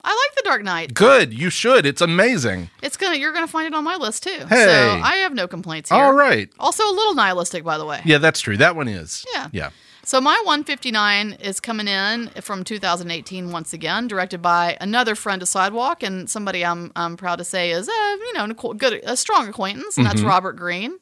I 0.02 0.08
like 0.10 0.36
The 0.36 0.42
Dark 0.44 0.62
Knight. 0.62 0.92
Good, 0.94 1.32
you 1.32 1.48
should. 1.50 1.86
It's 1.86 2.00
amazing. 2.02 2.70
It's 2.82 2.96
gonna 2.96 3.16
you're 3.16 3.32
gonna 3.32 3.46
find 3.46 3.66
it 3.66 3.74
on 3.74 3.84
my 3.84 3.96
list 3.96 4.22
too. 4.24 4.44
Hey. 4.48 4.64
So 4.66 5.00
I 5.02 5.16
have 5.16 5.32
no 5.34 5.48
complaints 5.48 5.90
here. 5.90 5.98
All 6.02 6.12
right. 6.12 6.50
Also 6.58 6.84
a 6.84 6.92
little 6.92 7.14
nihilistic, 7.14 7.64
by 7.64 7.78
the 7.78 7.86
way. 7.86 8.00
Yeah, 8.04 8.18
that's 8.18 8.40
true. 8.40 8.56
That 8.56 8.76
one 8.76 8.88
is. 8.88 9.24
Yeah. 9.34 9.48
Yeah. 9.52 9.70
So 10.06 10.20
my 10.20 10.34
159 10.44 11.32
is 11.40 11.60
coming 11.60 11.88
in 11.88 12.28
from 12.42 12.62
2018 12.62 13.50
once 13.52 13.72
again, 13.72 14.06
directed 14.06 14.42
by 14.42 14.76
another 14.78 15.14
friend 15.14 15.40
of 15.40 15.48
Sidewalk 15.48 16.02
and 16.02 16.28
somebody 16.28 16.62
I'm 16.62 16.92
I'm 16.94 17.16
proud 17.16 17.36
to 17.36 17.44
say 17.44 17.70
is 17.70 17.88
a 17.88 17.92
you 18.18 18.32
know 18.34 18.44
a 18.44 18.74
good 18.74 19.00
a 19.04 19.16
strong 19.16 19.48
acquaintance, 19.48 19.96
and 19.96 20.04
that's 20.06 20.20
Mm-hmm. 20.20 20.28
Robert 20.28 20.56
Greene, 20.56 20.98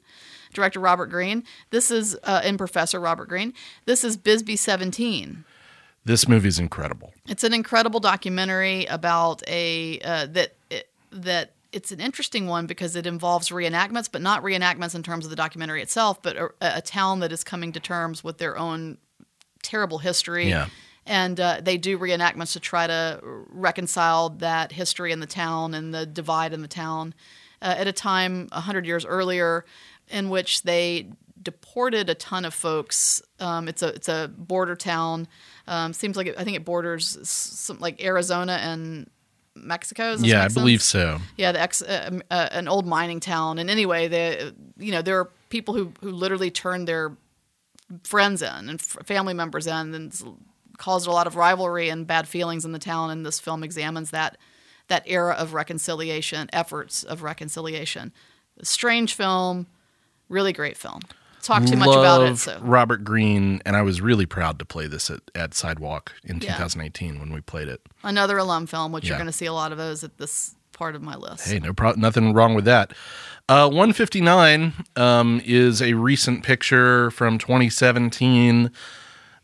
director 0.55 0.79
Robert 0.79 1.07
Greene. 1.07 1.43
This 1.71 1.91
is 1.91 2.17
uh, 2.23 2.43
and 2.45 2.57
Professor 2.57 3.01
Robert 3.01 3.29
Greene. 3.29 3.53
This 3.87 4.05
is 4.05 4.17
Bisbee 4.17 4.55
17. 4.55 5.45
This 6.05 6.27
movie 6.29 6.49
is 6.49 6.59
incredible. 6.59 7.13
It's 7.29 7.45
an 7.45 7.55
incredible 7.55 8.01
documentary 8.01 8.87
about 8.87 9.43
a 9.47 10.01
uh, 10.01 10.27
that 10.31 10.55
that 11.13 11.53
it's 11.73 11.91
an 11.91 12.01
interesting 12.01 12.47
one 12.47 12.67
because 12.67 12.97
it 12.97 13.07
involves 13.07 13.49
reenactments, 13.49 14.09
but 14.11 14.21
not 14.21 14.43
reenactments 14.43 14.95
in 14.95 15.03
terms 15.03 15.25
of 15.25 15.31
the 15.31 15.37
documentary 15.37 15.81
itself, 15.81 16.21
but 16.23 16.37
a, 16.37 16.51
a 16.61 16.83
town 16.83 17.21
that 17.21 17.33
is 17.33 17.43
coming 17.43 17.73
to 17.73 17.81
terms 17.81 18.23
with 18.23 18.39
their 18.39 18.59
own 18.59 18.99
terrible 19.63 19.99
history. 19.99 20.49
Yeah. 20.49 20.69
And 21.07 21.41
uh, 21.41 21.61
they 21.63 21.79
do 21.79 21.99
reenactments 21.99 22.53
to 22.53 22.61
try 22.61 22.87
to 22.87 23.21
reconcile 23.23 24.29
that 24.29 24.73
history 24.73 25.13
in 25.13 25.21
the 25.21 25.27
town 25.27 25.75
and 25.75 25.93
the 25.93 26.07
divide 26.07 26.53
in 26.53 26.63
the 26.63 26.69
town 26.69 27.15
uh, 27.61 27.75
at 27.79 27.87
a 27.89 27.93
time 27.93 28.49
100 28.53 28.87
years 28.87 29.05
earlier 29.05 29.65
in 30.09 30.29
which 30.29 30.63
they 30.63 31.09
deported 31.43 32.09
a 32.09 32.15
ton 32.15 32.45
of 32.45 32.55
folks. 32.55 33.23
Um, 33.41 33.69
it's 33.69 33.83
a 33.83 33.89
it's 33.89 34.09
a 34.09 34.31
border 34.37 34.77
town. 34.77 35.29
Um, 35.67 35.93
seems 35.93 36.17
like 36.17 36.27
it, 36.29 36.35
I 36.39 36.45
think 36.45 36.57
it 36.57 36.65
borders 36.65 37.19
some, 37.29 37.79
like 37.79 38.03
Arizona 38.03 38.59
and 38.63 39.11
Mexico. 39.55 40.17
Yeah, 40.19 40.45
I 40.45 40.49
believe 40.49 40.83
sense? 40.83 41.21
so. 41.21 41.25
Yeah, 41.37 41.53
the 41.53 41.61
ex, 41.61 41.83
uh, 41.83 42.09
um, 42.11 42.23
uh, 42.31 42.49
an 42.53 42.69
old 42.69 42.87
mining 42.87 43.21
town. 43.21 43.59
And 43.59 43.71
anyway, 43.71 44.09
the 44.09 44.55
you 44.79 44.93
know 44.93 45.03
there 45.03 45.19
are 45.19 45.31
people 45.49 45.75
who 45.75 45.93
who 46.01 46.11
literally 46.11 46.51
turned 46.51 46.89
their 46.89 47.17
friends 48.05 48.43
in 48.43 48.69
and 48.69 48.81
f- 48.81 48.99
family 49.05 49.35
members 49.35 49.67
in, 49.67 49.95
and 49.95 50.23
caused 50.79 51.07
a 51.07 51.13
lot 51.13 51.27
of 51.27 51.37
rivalry 51.37 51.89
and 51.89 52.07
bad 52.07 52.27
feelings 52.27 52.65
in 52.65 52.73
the 52.73 52.79
town. 52.79 53.11
And 53.11 53.25
this 53.25 53.39
film 53.39 53.63
examines 53.63 54.11
that 54.11 54.39
that 54.89 55.05
era 55.07 55.35
of 55.35 55.55
reconciliation, 55.55 56.51
efforts 56.53 57.03
of 57.03 57.23
reconciliation. 57.23 58.13
Strange 58.63 59.15
film, 59.15 59.67
really 60.29 60.53
great 60.53 60.77
film. 60.77 61.01
Talk 61.43 61.65
too 61.67 61.77
much 61.77 61.89
about 61.89 62.23
it. 62.23 62.37
So 62.39 62.59
Robert 62.63 63.05
Greene, 63.05 63.61
and 63.67 63.77
I 63.77 63.83
was 63.83 64.01
really 64.01 64.27
proud 64.27 64.59
to 64.61 64.65
play 64.65 64.87
this 64.87 65.11
at, 65.11 65.21
at 65.35 65.55
Sidewalk 65.55 66.13
in 66.25 66.37
Yeah. 66.37 66.53
2018 66.55 67.19
when 67.21 67.33
we 67.33 67.41
played 67.41 67.69
it. 67.69 67.81
another 68.05 68.39
alum 68.39 68.67
film, 68.67 68.93
which 68.93 69.07
you're 69.09 69.19
going 69.19 69.27
to 69.27 69.33
see 69.33 69.47
a 69.47 69.53
lot 69.53 69.73
of 69.73 69.79
those 69.79 70.03
at 70.05 70.19
this 70.19 70.55
part 70.73 70.95
of 70.95 71.03
my 71.03 71.17
list. 71.17 71.49
Hey, 71.51 71.59
no 71.59 71.73
pro- 71.73 71.93
nothing 71.93 72.33
wrong 72.33 72.55
with 72.55 72.65
that. 72.65 72.93
Uh, 73.49 73.69
159 73.69 74.73
um, 74.97 75.41
is 75.45 75.83
a 75.83 75.95
recent 75.95 76.45
picture 76.45 77.11
from 77.11 77.39
2017. 77.39 78.71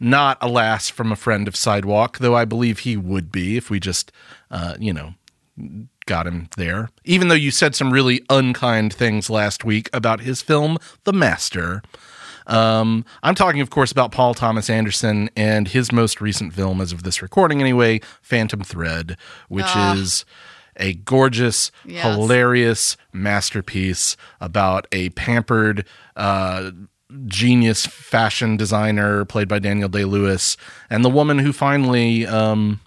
Not, 0.01 0.39
alas, 0.41 0.89
from 0.89 1.11
a 1.11 1.17
friend 1.17 1.49
of 1.49 1.57
Sidewalk, 1.57 2.19
though 2.19 2.37
I 2.37 2.45
believe 2.45 2.81
he 2.81 2.97
would 2.97 3.33
be 3.33 3.57
if 3.57 3.69
we 3.69 3.81
just, 3.81 4.13
uh, 4.51 4.77
you 4.79 4.93
know, 4.93 5.15
got 6.09 6.27
him 6.27 6.49
there. 6.57 6.89
Even 7.05 7.29
though 7.29 7.35
you 7.37 7.53
said 7.53 7.77
some 7.77 7.93
really 7.93 8.23
unkind 8.31 8.93
things 8.93 9.31
last 9.31 9.65
week 9.65 9.89
about 9.93 10.21
his 10.23 10.43
film, 10.43 10.79
The 11.05 11.13
Master. 11.13 11.83
Um, 12.49 13.05
I'm 13.23 13.35
talking, 13.35 13.61
of 13.61 13.69
course, 13.71 13.93
about 13.93 14.11
Paul 14.11 14.33
Thomas 14.35 14.71
Anderson 14.71 15.29
and 15.37 15.69
his 15.69 15.93
most 15.93 16.21
recent 16.21 16.55
film, 16.55 16.81
as 16.81 16.93
of 16.93 17.03
this 17.03 17.21
recording 17.21 17.61
anyway, 17.61 18.01
Phantom 18.23 18.63
Thread, 18.63 19.17
which 19.49 19.77
is 19.77 20.25
a 20.77 20.95
gorgeous, 20.95 21.71
Yes. 21.85 22.05
hilarious 22.17 22.97
masterpiece 23.13 24.17
about 24.41 24.87
a 24.93 25.11
pampered, 25.11 25.85
uh, 26.17 26.71
genius 27.27 27.87
fashion 27.87 28.57
designer 28.57 29.25
played 29.25 29.49
by 29.49 29.59
Daniel 29.59 29.89
Day 29.89 30.05
Lewis 30.05 30.57
and 30.89 31.05
the 31.05 31.11
woman 31.11 31.39
who 31.41 31.53
finally, 31.53 32.27
um, 32.27 32.81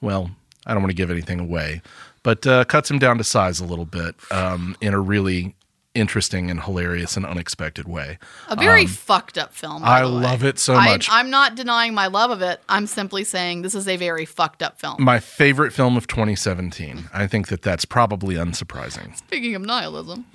well, 0.00 0.30
I 0.66 0.74
don't 0.74 0.82
want 0.82 0.90
to 0.90 0.96
give 0.96 1.10
anything 1.10 1.40
away, 1.40 1.82
but 2.22 2.46
uh, 2.46 2.64
cuts 2.64 2.90
him 2.90 2.98
down 2.98 3.18
to 3.18 3.24
size 3.24 3.60
a 3.60 3.64
little 3.64 3.84
bit 3.84 4.14
um, 4.30 4.76
in 4.80 4.94
a 4.94 5.00
really 5.00 5.54
interesting 5.96 6.50
and 6.50 6.62
hilarious 6.62 7.16
and 7.16 7.24
unexpected 7.26 7.88
way. 7.88 8.18
A 8.48 8.56
very 8.56 8.86
fucked 8.86 9.38
up 9.38 9.52
film. 9.52 9.82
Um, 9.82 9.88
I 9.88 10.02
love 10.02 10.44
it 10.44 10.58
so 10.58 10.74
I- 10.74 10.86
much. 10.86 11.08
I'm 11.10 11.30
not 11.30 11.54
denying 11.54 11.94
my 11.94 12.06
love 12.06 12.30
of 12.30 12.42
it. 12.42 12.60
I'm 12.68 12.86
simply 12.86 13.24
saying 13.24 13.62
this 13.62 13.74
is 13.74 13.88
a 13.88 13.96
very 13.96 14.24
fucked 14.24 14.62
up 14.62 14.78
film. 14.78 15.02
My 15.02 15.18
favorite 15.18 15.72
film 15.72 15.96
of 15.96 16.06
2017. 16.06 17.08
I 17.12 17.26
think 17.26 17.48
that 17.48 17.62
that's 17.62 17.84
probably 17.84 18.36
unsurprising. 18.36 19.16
Speaking 19.16 19.54
of 19.54 19.62
nihilism. 19.62 20.26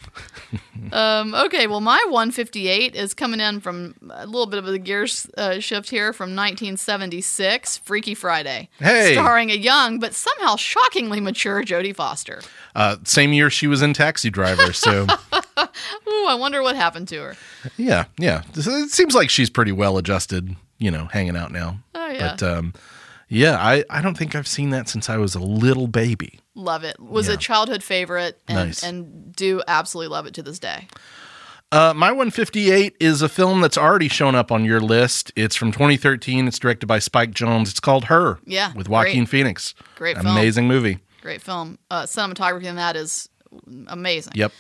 um, 0.92 1.34
okay, 1.36 1.68
well, 1.68 1.82
my 1.82 2.04
158 2.10 2.96
is 2.96 3.14
coming 3.14 3.40
in 3.40 3.60
from 3.60 3.96
a 4.10 4.26
little 4.26 4.48
bit 4.48 4.60
of 4.60 4.68
a 4.68 4.78
gear 4.78 5.08
uh, 5.38 5.60
shift 5.60 5.90
here 5.90 6.12
from 6.12 6.36
1976, 6.36 7.78
Freaky 7.78 8.16
Friday. 8.16 8.70
Hey. 8.80 9.14
Starring 9.14 9.52
a 9.52 9.56
young 9.56 10.00
but 10.00 10.14
somehow 10.14 10.56
shockingly 10.56 11.20
mature 11.20 11.64
Jodie 11.64 11.96
Foster. 11.96 12.42
Uh, 12.76 12.98
same 13.04 13.34
year 13.34 13.50
she 13.50 13.68
was 13.68 13.82
in 13.82 13.94
Taxi 13.94 14.30
Driver, 14.30 14.72
so 14.74 15.06
Ooh, 15.34 16.26
I 16.28 16.36
wonder 16.36 16.62
what 16.62 16.76
happened 16.76 17.08
to 17.10 17.18
her. 17.22 17.36
yeah, 17.78 18.06
yeah. 18.18 18.44
It 18.56 18.90
seems 18.92 19.14
like 19.16 19.30
she's 19.30 19.50
pretty 19.50 19.72
well 19.72 19.98
adjusted, 19.98 20.56
you 20.78 20.92
know, 20.92 21.06
hanging 21.12 21.36
out 21.36 21.52
now. 21.52 21.80
Oh, 21.96 22.08
yeah. 22.08 22.36
But 22.38 22.44
um, 22.44 22.74
yeah, 23.28 23.58
I, 23.60 23.84
I 23.90 24.02
don't 24.02 24.18
think 24.18 24.36
I've 24.36 24.48
seen 24.48 24.70
that 24.72 24.88
since 24.90 25.10
I 25.10 25.18
was 25.18 25.36
a 25.36 25.40
little 25.40 25.88
baby. 25.88 26.40
Love 26.56 26.84
it. 26.84 27.00
Was 27.00 27.28
Yeah. 27.28 27.36
a 27.36 27.38
childhood 27.38 27.84
favorite 27.84 28.40
and, 28.48 28.58
Nice. 28.70 28.84
and 28.84 29.36
do 29.36 29.62
absolutely 29.68 30.10
love 30.10 30.26
it 30.26 30.34
to 30.36 30.44
this 30.44 30.60
day. 30.60 30.88
Uh, 31.74 31.94
my 31.96 32.12
158 32.12 32.98
is 33.00 33.22
a 33.22 33.30
film 33.30 33.62
that's 33.62 33.78
already 33.78 34.10
shown 34.10 34.36
up 34.36 34.52
on 34.52 34.66
your 34.66 34.82
list. 34.82 35.32
It's 35.38 35.56
from 35.56 35.72
2013. 35.72 36.46
It's 36.48 36.60
directed 36.60 36.86
by 36.88 37.00
Spike 37.00 37.32
Jonze. 37.32 37.70
It's 37.70 37.80
called 37.80 38.06
Her. 38.06 38.40
Yeah, 38.46 38.74
with 38.74 38.90
Joaquin 38.90 39.20
great. 39.24 39.30
Phoenix. 39.30 39.74
Great 39.96 40.18
film. 40.18 40.28
amazing 40.28 40.68
movie. 40.68 41.00
Great 41.22 41.42
film. 41.42 41.78
Uh, 41.90 42.04
cinematography 42.04 42.66
in 42.66 42.76
that 42.76 42.96
is 42.96 43.30
amazing. 43.88 44.34
Yep. 44.36 44.52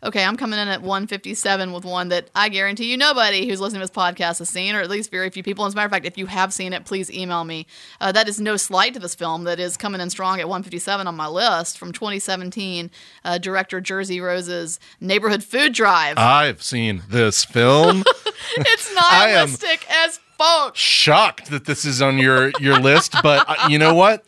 Okay, 0.00 0.22
I'm 0.22 0.36
coming 0.36 0.60
in 0.60 0.68
at 0.68 0.80
157 0.80 1.72
with 1.72 1.84
one 1.84 2.08
that 2.08 2.30
I 2.32 2.48
guarantee 2.50 2.88
you 2.88 2.96
nobody 2.96 3.48
who's 3.48 3.60
listening 3.60 3.80
to 3.80 3.88
this 3.88 3.96
podcast 3.96 4.38
has 4.38 4.48
seen, 4.48 4.76
or 4.76 4.80
at 4.80 4.88
least 4.88 5.10
very 5.10 5.28
few 5.28 5.42
people. 5.42 5.64
As 5.64 5.72
a 5.72 5.76
matter 5.76 5.86
of 5.86 5.92
fact, 5.92 6.06
if 6.06 6.16
you 6.16 6.26
have 6.26 6.52
seen 6.52 6.72
it, 6.72 6.84
please 6.84 7.10
email 7.10 7.42
me. 7.42 7.66
Uh, 8.00 8.12
that 8.12 8.28
is 8.28 8.40
no 8.40 8.56
slight 8.56 8.94
to 8.94 9.00
this 9.00 9.16
film 9.16 9.42
that 9.44 9.58
is 9.58 9.76
coming 9.76 10.00
in 10.00 10.08
strong 10.08 10.38
at 10.38 10.48
157 10.48 11.06
on 11.08 11.16
my 11.16 11.26
list 11.26 11.78
from 11.78 11.90
2017. 11.90 12.92
Uh, 13.24 13.38
director 13.38 13.80
Jerzy 13.80 14.22
Rose's 14.22 14.78
Neighborhood 15.00 15.42
Food 15.42 15.72
Drive. 15.72 16.16
I've 16.16 16.62
seen 16.62 17.02
this 17.08 17.44
film. 17.44 18.04
it's 18.56 18.94
nihilistic 19.10 19.84
as 19.90 20.20
fuck. 20.38 20.76
Shocked 20.76 21.50
that 21.50 21.64
this 21.64 21.84
is 21.84 22.00
on 22.00 22.18
your 22.18 22.52
your 22.60 22.78
list, 22.78 23.16
but 23.20 23.44
uh, 23.48 23.66
you 23.68 23.80
know 23.80 23.94
what? 23.94 24.24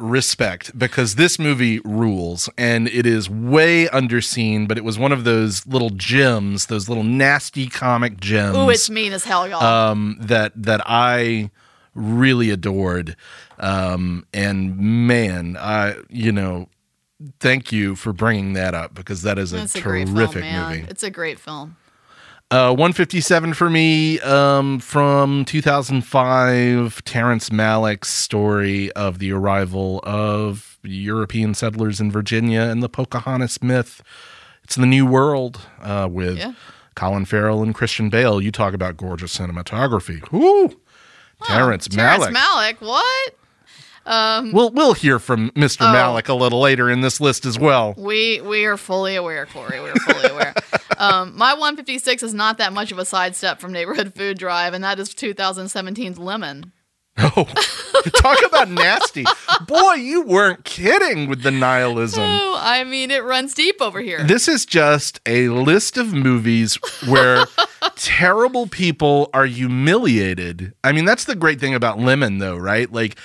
Respect 0.00 0.78
because 0.78 1.16
this 1.16 1.38
movie 1.38 1.78
rules 1.80 2.48
and 2.56 2.88
it 2.88 3.04
is 3.04 3.28
way 3.28 3.86
underseen, 3.88 4.66
but 4.66 4.78
it 4.78 4.84
was 4.84 4.98
one 4.98 5.12
of 5.12 5.24
those 5.24 5.66
little 5.66 5.90
gems, 5.90 6.66
those 6.66 6.88
little 6.88 7.04
nasty 7.04 7.66
comic 7.66 8.18
gems. 8.18 8.56
Ooh, 8.56 8.70
it's 8.70 8.88
mean 8.88 9.12
as 9.12 9.24
hell, 9.24 9.46
y'all. 9.46 9.62
um, 9.62 10.16
that 10.18 10.52
that 10.56 10.80
I 10.86 11.50
really 11.94 12.48
adored. 12.48 13.14
Um, 13.58 14.26
and 14.32 14.78
man, 14.78 15.58
I 15.58 15.96
you 16.08 16.32
know, 16.32 16.68
thank 17.38 17.70
you 17.70 17.94
for 17.94 18.14
bringing 18.14 18.54
that 18.54 18.72
up 18.74 18.94
because 18.94 19.20
that 19.22 19.38
is 19.38 19.52
a 19.52 19.66
great 19.80 20.08
terrific 20.08 20.44
film, 20.44 20.70
movie. 20.70 20.86
It's 20.88 21.02
a 21.02 21.10
great 21.10 21.38
film. 21.38 21.76
Uh, 22.50 22.70
157 22.74 23.54
for 23.54 23.70
me 23.70 24.18
um, 24.20 24.80
from 24.80 25.44
2005, 25.44 27.04
Terrence 27.04 27.48
Malick's 27.50 28.08
story 28.08 28.90
of 28.92 29.20
the 29.20 29.30
arrival 29.30 30.00
of 30.02 30.76
European 30.82 31.54
settlers 31.54 32.00
in 32.00 32.10
Virginia 32.10 32.62
and 32.62 32.82
the 32.82 32.88
Pocahontas 32.88 33.62
myth. 33.62 34.02
It's 34.64 34.74
the 34.74 34.86
New 34.86 35.06
World 35.06 35.60
uh, 35.80 36.08
with 36.10 36.38
Yeah. 36.38 36.54
Colin 36.96 37.24
Farrell 37.24 37.62
and 37.62 37.72
Christian 37.72 38.10
Bale. 38.10 38.40
You 38.40 38.50
talk 38.50 38.74
about 38.74 38.96
gorgeous 38.96 39.38
cinematography. 39.38 40.20
Whoo! 40.32 40.76
Terrence 41.44 41.86
Terrence 41.86 42.26
Malick. 42.26 42.34
Malick, 42.34 42.80
what? 42.80 44.52
We'll 44.52 44.70
we'll 44.70 44.94
hear 44.94 45.20
from 45.20 45.50
Mr. 45.52 45.82
Oh. 45.82 45.94
Malick 45.94 46.28
a 46.28 46.34
little 46.34 46.60
later 46.60 46.90
in 46.90 47.00
this 47.00 47.20
list 47.20 47.46
as 47.46 47.60
well. 47.60 47.94
We 47.96 48.40
we 48.40 48.64
are 48.64 48.76
fully 48.76 49.14
aware, 49.14 49.46
Corey. 49.46 49.80
We 49.80 49.90
are 49.90 49.94
fully 49.96 50.28
aware. 50.28 50.54
Um, 51.00 51.34
my 51.34 51.54
156 51.54 52.22
is 52.22 52.34
not 52.34 52.58
that 52.58 52.74
much 52.74 52.92
of 52.92 52.98
a 52.98 53.06
sidestep 53.06 53.58
from 53.58 53.72
Neighborhood 53.72 54.14
Food 54.14 54.38
Drive, 54.38 54.74
and 54.74 54.84
that 54.84 55.00
is 55.00 55.14
2017's 55.14 56.18
Lemon. 56.18 56.72
Oh, 57.22 57.44
talk 58.14 58.38
about 58.46 58.70
nasty. 58.70 59.24
Boy, 59.66 59.94
you 59.94 60.22
weren't 60.22 60.64
kidding 60.64 61.28
with 61.28 61.42
the 61.42 61.50
nihilism. 61.50 62.22
Oh, 62.24 62.56
I 62.58 62.82
mean, 62.84 63.10
it 63.10 63.24
runs 63.24 63.52
deep 63.52 63.82
over 63.82 64.00
here. 64.00 64.24
This 64.24 64.48
is 64.48 64.64
just 64.64 65.20
a 65.26 65.48
list 65.48 65.98
of 65.98 66.14
movies 66.14 66.76
where 67.06 67.44
terrible 67.96 68.68
people 68.68 69.28
are 69.34 69.44
humiliated. 69.44 70.72
I 70.82 70.92
mean, 70.92 71.04
that's 71.04 71.24
the 71.24 71.34
great 71.34 71.60
thing 71.60 71.74
about 71.74 71.98
Lemon, 71.98 72.38
though, 72.38 72.56
right? 72.56 72.90
Like, 72.90 73.16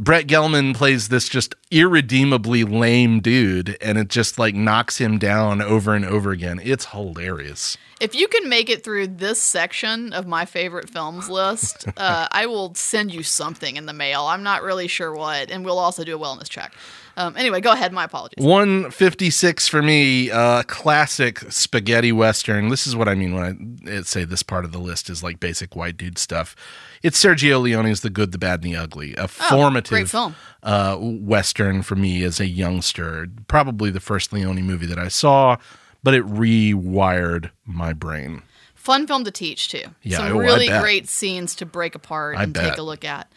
Brett 0.00 0.26
Gelman 0.26 0.74
plays 0.74 1.08
this 1.08 1.28
just 1.28 1.54
irredeemably 1.70 2.64
lame 2.64 3.20
dude, 3.20 3.76
and 3.82 3.98
it 3.98 4.08
just 4.08 4.38
like 4.38 4.54
knocks 4.54 4.96
him 4.96 5.18
down 5.18 5.60
over 5.60 5.94
and 5.94 6.06
over 6.06 6.30
again. 6.30 6.58
It's 6.64 6.86
hilarious. 6.86 7.76
If 8.00 8.14
you 8.14 8.26
can 8.26 8.48
make 8.48 8.70
it 8.70 8.82
through 8.82 9.08
this 9.08 9.42
section 9.42 10.14
of 10.14 10.26
my 10.26 10.46
favorite 10.46 10.88
films 10.88 11.28
list, 11.28 11.86
uh, 11.98 12.28
I 12.32 12.46
will 12.46 12.74
send 12.74 13.12
you 13.12 13.22
something 13.22 13.76
in 13.76 13.84
the 13.84 13.92
mail. 13.92 14.22
I'm 14.22 14.42
not 14.42 14.62
really 14.62 14.88
sure 14.88 15.14
what, 15.14 15.50
and 15.50 15.66
we'll 15.66 15.78
also 15.78 16.02
do 16.02 16.16
a 16.16 16.18
wellness 16.18 16.48
check. 16.48 16.72
Um, 17.18 17.36
anyway, 17.36 17.60
go 17.60 17.72
ahead. 17.72 17.92
My 17.92 18.04
apologies. 18.04 18.42
156 18.42 19.68
for 19.68 19.82
me, 19.82 20.30
uh, 20.30 20.62
classic 20.62 21.40
spaghetti 21.50 22.12
western. 22.12 22.70
This 22.70 22.86
is 22.86 22.96
what 22.96 23.06
I 23.06 23.14
mean 23.14 23.34
when 23.34 23.78
I 23.86 24.00
say 24.00 24.24
this 24.24 24.42
part 24.42 24.64
of 24.64 24.72
the 24.72 24.78
list 24.78 25.10
is 25.10 25.22
like 25.22 25.40
basic 25.40 25.76
white 25.76 25.98
dude 25.98 26.16
stuff. 26.16 26.56
It's 27.02 27.22
Sergio 27.22 27.62
Leone's 27.62 28.02
The 28.02 28.10
Good, 28.10 28.30
the 28.32 28.38
Bad, 28.38 28.62
and 28.62 28.74
the 28.74 28.76
Ugly, 28.76 29.14
a 29.16 29.26
formative 29.26 29.98
Oh, 29.98 30.04
film. 30.06 30.36
Uh, 30.62 30.96
western 31.00 31.80
for 31.82 31.96
me 31.96 32.22
as 32.24 32.40
a 32.40 32.46
youngster. 32.46 33.26
Probably 33.48 33.90
the 33.90 34.00
first 34.00 34.32
Leone 34.32 34.62
movie 34.62 34.86
that 34.86 34.98
I 34.98 35.08
saw, 35.08 35.56
but 36.02 36.12
it 36.14 36.26
rewired 36.26 37.50
my 37.64 37.92
brain. 37.94 38.42
Fun 38.74 39.06
film 39.06 39.24
to 39.24 39.30
teach 39.30 39.68
too. 39.68 39.84
Yeah, 40.02 40.18
Some 40.18 40.32
oh, 40.36 40.38
really 40.38 40.68
great 40.68 41.08
scenes 41.08 41.54
to 41.56 41.66
break 41.66 41.94
apart 41.94 42.36
I 42.36 42.42
and 42.44 42.52
bet. 42.52 42.70
take 42.70 42.78
a 42.78 42.82
look 42.82 43.04
at. 43.04 43.30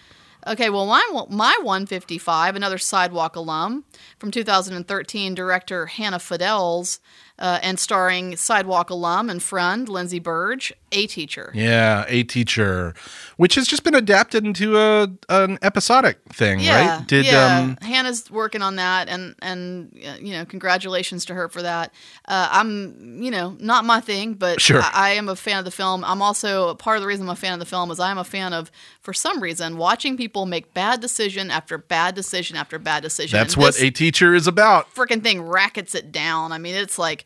Okay, 0.45 0.69
well, 0.69 0.85
my 0.85 1.01
my 1.29 1.57
155, 1.61 2.57
another 2.57 2.77
Sidewalk 2.77 3.37
alum 3.37 3.85
from 4.19 4.29
2013, 4.29 5.33
director 5.35 5.85
Hannah 5.85 6.19
Fidell's, 6.19 6.99
uh, 7.39 7.59
and 7.63 7.79
starring 7.79 8.35
Sidewalk 8.35 8.89
alum 8.89 9.29
and 9.29 9.41
friend 9.41 9.89
Lindsay 9.89 10.19
Burdge, 10.19 10.71
a 10.91 11.07
teacher. 11.07 11.51
Yeah, 11.55 12.05
a 12.07 12.23
teacher, 12.23 12.93
which 13.37 13.55
has 13.55 13.67
just 13.67 13.83
been 13.83 13.95
adapted 13.95 14.45
into 14.45 14.77
a 14.77 15.07
an 15.29 15.57
episodic 15.63 16.19
thing, 16.29 16.59
Yeah, 16.59 16.97
right? 16.99 17.07
Did 17.07 17.25
yeah. 17.25 17.57
um 17.59 17.77
Hannah's 17.81 18.29
working 18.29 18.61
on 18.61 18.75
that, 18.75 19.09
and 19.09 19.33
and 19.41 19.91
uh, 20.05 20.15
you 20.21 20.33
know, 20.33 20.45
congratulations 20.45 21.25
to 21.25 21.33
her 21.33 21.49
for 21.49 21.61
that. 21.63 21.91
Uh, 22.27 22.47
I'm, 22.51 23.21
you 23.21 23.31
know, 23.31 23.57
not 23.59 23.83
my 23.85 23.99
thing, 23.99 24.35
but 24.35 24.61
Sure. 24.61 24.81
I, 24.81 24.91
I 24.93 25.09
am 25.11 25.27
a 25.27 25.35
fan 25.35 25.57
of 25.59 25.65
the 25.65 25.71
film. 25.71 26.03
I'm 26.05 26.21
also 26.21 26.75
part 26.75 26.97
of 26.97 27.01
the 27.01 27.07
reason 27.07 27.25
I'm 27.25 27.31
a 27.31 27.35
fan 27.35 27.53
of 27.53 27.59
the 27.59 27.65
film 27.65 27.89
is 27.91 27.99
I'm 27.99 28.17
a 28.19 28.23
fan 28.23 28.53
of, 28.53 28.71
for 29.01 29.13
some 29.13 29.41
reason, 29.41 29.77
watching 29.77 30.15
people 30.17 30.45
make 30.45 30.73
bad 30.73 31.01
decision 31.01 31.49
after 31.49 31.77
bad 31.77 32.13
decision 32.15 32.55
after 32.55 32.77
bad 32.79 33.01
decision. 33.03 33.37
that's 33.39 33.55
And 33.55 33.63
what 33.63 33.81
a 33.81 33.89
teacher 33.89 34.35
is 34.35 34.45
about. 34.47 34.93
freaking 34.93 35.23
thing 35.23 35.41
rackets 35.41 35.95
it 35.95 36.11
down. 36.11 36.51
I 36.51 36.59
mean, 36.59 36.75
it's 36.75 36.99
like. 36.99 37.22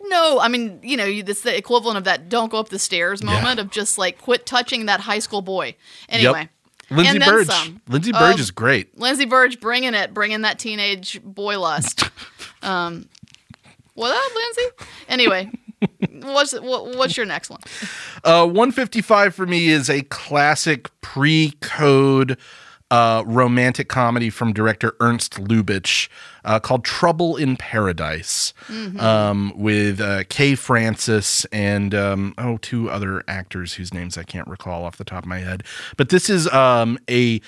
No, 0.00 0.38
I 0.38 0.48
mean, 0.48 0.78
you 0.82 0.96
know, 0.96 1.06
it's 1.06 1.40
the 1.40 1.56
equivalent 1.56 1.98
of 1.98 2.04
that 2.04 2.28
"don't 2.28 2.50
go 2.50 2.58
up 2.58 2.68
the 2.68 2.78
stairs" 2.78 3.22
moment 3.22 3.58
of 3.58 3.70
just 3.70 3.98
like 3.98 4.20
quit 4.20 4.46
touching 4.46 4.86
that 4.86 5.00
high 5.00 5.18
school 5.18 5.42
boy. 5.42 5.74
Anyway, 6.08 6.48
Lindsay 6.90 7.16
and 7.16 7.22
then 7.22 7.28
Burdge. 7.28 7.46
some. 7.46 7.80
Lindsay 7.88 8.12
Burdge 8.12 8.38
is 8.38 8.50
great. 8.50 8.96
Lindsay 8.98 9.26
Burdge 9.26 9.60
bringing 9.60 9.94
it, 9.94 10.14
bringing 10.14 10.42
that 10.42 10.58
teenage 10.58 11.20
boy 11.22 11.58
lust. 11.58 12.10
um, 12.62 13.08
what 13.94 14.12
up, 14.12 14.34
Lindsay? 14.34 14.86
Anyway, 15.08 15.50
what's 16.22 16.58
what, 16.58 16.96
what's 16.96 17.16
your 17.16 17.26
next 17.26 17.50
one? 17.50 17.60
Uh, 18.24 18.46
155 18.46 19.34
for 19.34 19.46
me 19.46 19.68
is 19.68 19.90
a 19.90 20.02
classic 20.02 20.88
pre-code 21.00 22.38
uh, 22.90 23.22
romantic 23.26 23.88
comedy 23.88 24.30
from 24.30 24.52
director 24.52 24.94
Ernst 25.00 25.34
Lubitsch 25.34 26.08
uh, 26.44 26.58
called 26.58 26.84
Trouble 26.84 27.36
in 27.36 27.56
Paradise, 27.56 28.54
um, 28.98 29.52
with 29.56 30.00
uh, 30.00 30.24
Kay 30.28 30.54
Francis 30.54 31.44
and 31.46 31.94
um, 31.94 32.34
oh, 32.38 32.56
two 32.58 32.90
other 32.90 33.22
actors 33.28 33.74
whose 33.74 33.92
names 33.92 34.16
I 34.16 34.22
can't 34.22 34.48
recall 34.48 34.84
off 34.84 34.96
the 34.96 35.04
top 35.04 35.24
of 35.24 35.28
my 35.28 35.38
head. 35.38 35.64
But 35.96 36.08
this 36.08 36.30
is 36.30 36.48
um, 36.48 36.98
a 37.10 37.40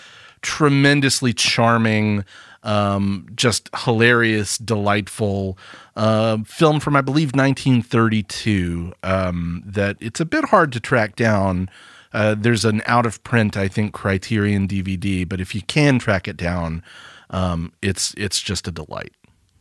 tremendously 0.42 1.32
charming. 1.32 2.25
Um, 2.62 3.26
just 3.35 3.70
hilarious, 3.75 4.59
delightful 4.59 5.56
uh, 5.97 6.44
film 6.44 6.78
from 6.78 6.94
I 6.94 7.00
believe 7.00 7.28
1932. 7.28 8.92
Um, 9.02 9.62
that 9.64 9.97
it's 9.99 10.20
a 10.20 10.26
bit 10.26 10.44
hard 10.44 10.70
to 10.73 10.80
track 10.80 11.16
down. 11.16 11.70
Uh, 12.12 12.35
there's 12.37 12.64
an 12.64 12.83
out 12.87 13.07
of 13.07 13.23
print, 13.23 13.57
I 13.57 13.69
think, 13.69 13.93
Criterion 13.93 14.67
DVD, 14.67 15.29
but 15.29 15.40
if 15.40 15.55
you 15.55 15.62
can 15.62 15.99
track 15.99 16.26
it 16.26 16.37
down, 16.37 16.83
um, 17.31 17.73
it's 17.83 18.14
it's 18.17 18.40
just 18.40 18.67
a 18.67 18.73
delight. 18.73 19.12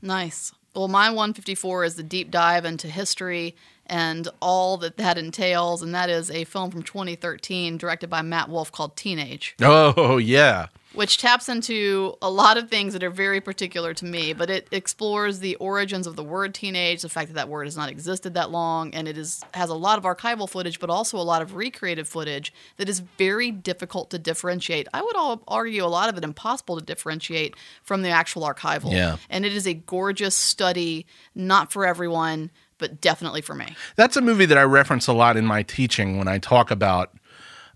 Nice. 0.01 0.51
Well, 0.75 0.87
my 0.87 1.09
154 1.09 1.83
is 1.83 1.95
the 1.95 2.03
deep 2.03 2.31
dive 2.31 2.63
into 2.65 2.87
history 2.87 3.55
and 3.85 4.27
all 4.39 4.77
that 4.77 4.97
that 4.97 5.17
entails, 5.17 5.81
and 5.81 5.93
that 5.93 6.09
is 6.09 6.29
a 6.31 6.43
film 6.43 6.71
from 6.71 6.83
2013 6.83 7.77
directed 7.77 8.09
by 8.09 8.21
Matt 8.21 8.49
Wolf 8.49 8.71
called 8.71 8.95
Teenage. 8.95 9.55
Oh 9.61 10.17
yeah, 10.17 10.67
which 10.93 11.17
taps 11.17 11.47
into 11.47 12.15
a 12.21 12.29
lot 12.29 12.57
of 12.57 12.69
things 12.69 12.93
that 12.93 13.03
are 13.03 13.09
very 13.09 13.39
particular 13.39 13.93
to 13.93 14.05
me, 14.05 14.33
but 14.33 14.49
it 14.49 14.67
explores 14.71 15.39
the 15.39 15.55
origins 15.55 16.07
of 16.07 16.15
the 16.15 16.23
word 16.23 16.53
teenage, 16.53 17.03
the 17.03 17.09
fact 17.09 17.27
that 17.27 17.35
that 17.35 17.49
word 17.49 17.65
has 17.65 17.77
not 17.77 17.89
existed 17.89 18.33
that 18.33 18.49
long, 18.49 18.93
and 18.93 19.07
it 19.07 19.17
is 19.17 19.43
has 19.53 19.69
a 19.69 19.75
lot 19.75 19.97
of 19.97 20.03
archival 20.03 20.49
footage, 20.49 20.79
but 20.79 20.89
also 20.89 21.17
a 21.17 21.21
lot 21.21 21.41
of 21.41 21.55
recreated 21.55 22.07
footage 22.07 22.51
that 22.77 22.89
is 22.89 22.99
very 22.99 23.51
difficult 23.51 24.09
to 24.09 24.17
differentiate. 24.17 24.87
I 24.93 25.01
would 25.01 25.15
all 25.15 25.43
argue 25.47 25.83
a 25.83 25.87
lot 25.87 26.09
of 26.09 26.17
it 26.17 26.23
impossible 26.23 26.79
to 26.79 26.85
differentiate 26.85 27.55
from 27.83 28.01
the 28.01 28.09
actual 28.09 28.43
archival. 28.43 28.91
Yeah. 28.91 29.17
And 29.29 29.45
it 29.45 29.53
is 29.53 29.67
a 29.67 29.75
gorgeous 29.75 30.35
study, 30.35 31.05
not 31.35 31.71
for 31.71 31.85
everyone, 31.85 32.49
but 32.79 32.99
definitely 33.01 33.41
for 33.41 33.53
me. 33.53 33.75
that's 33.95 34.17
a 34.17 34.21
movie 34.21 34.45
that 34.45 34.57
I 34.57 34.63
reference 34.63 35.05
a 35.07 35.13
lot 35.13 35.37
in 35.37 35.45
my 35.45 35.63
teaching 35.63 36.17
when 36.17 36.27
I 36.27 36.39
talk 36.39 36.71
about 36.71 37.13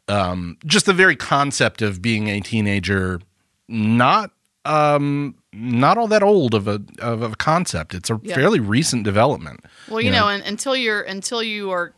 um, 0.08 0.58
just 0.66 0.86
the 0.86 0.94
very 0.94 1.16
concept 1.16 1.82
of 1.82 2.02
being 2.02 2.28
a 2.28 2.40
teenager. 2.42 3.22
Not 3.68 4.32
um, 4.66 5.36
not 5.52 5.98
all 5.98 6.08
that 6.08 6.24
old 6.24 6.54
of 6.54 6.68
a 6.70 6.82
of 7.00 7.22
a 7.22 7.36
concept. 7.36 7.94
It's 7.94 8.10
a 8.10 8.20
Yeah. 8.24 8.36
fairly 8.36 8.62
recent 8.62 9.04
development. 9.04 9.60
Well, 9.90 10.00
you 10.00 10.10
know, 10.10 10.30
and, 10.30 10.42
until 10.44 10.74
you're 10.76 11.02
until 11.02 11.44
you 11.44 11.70
are 11.72 11.94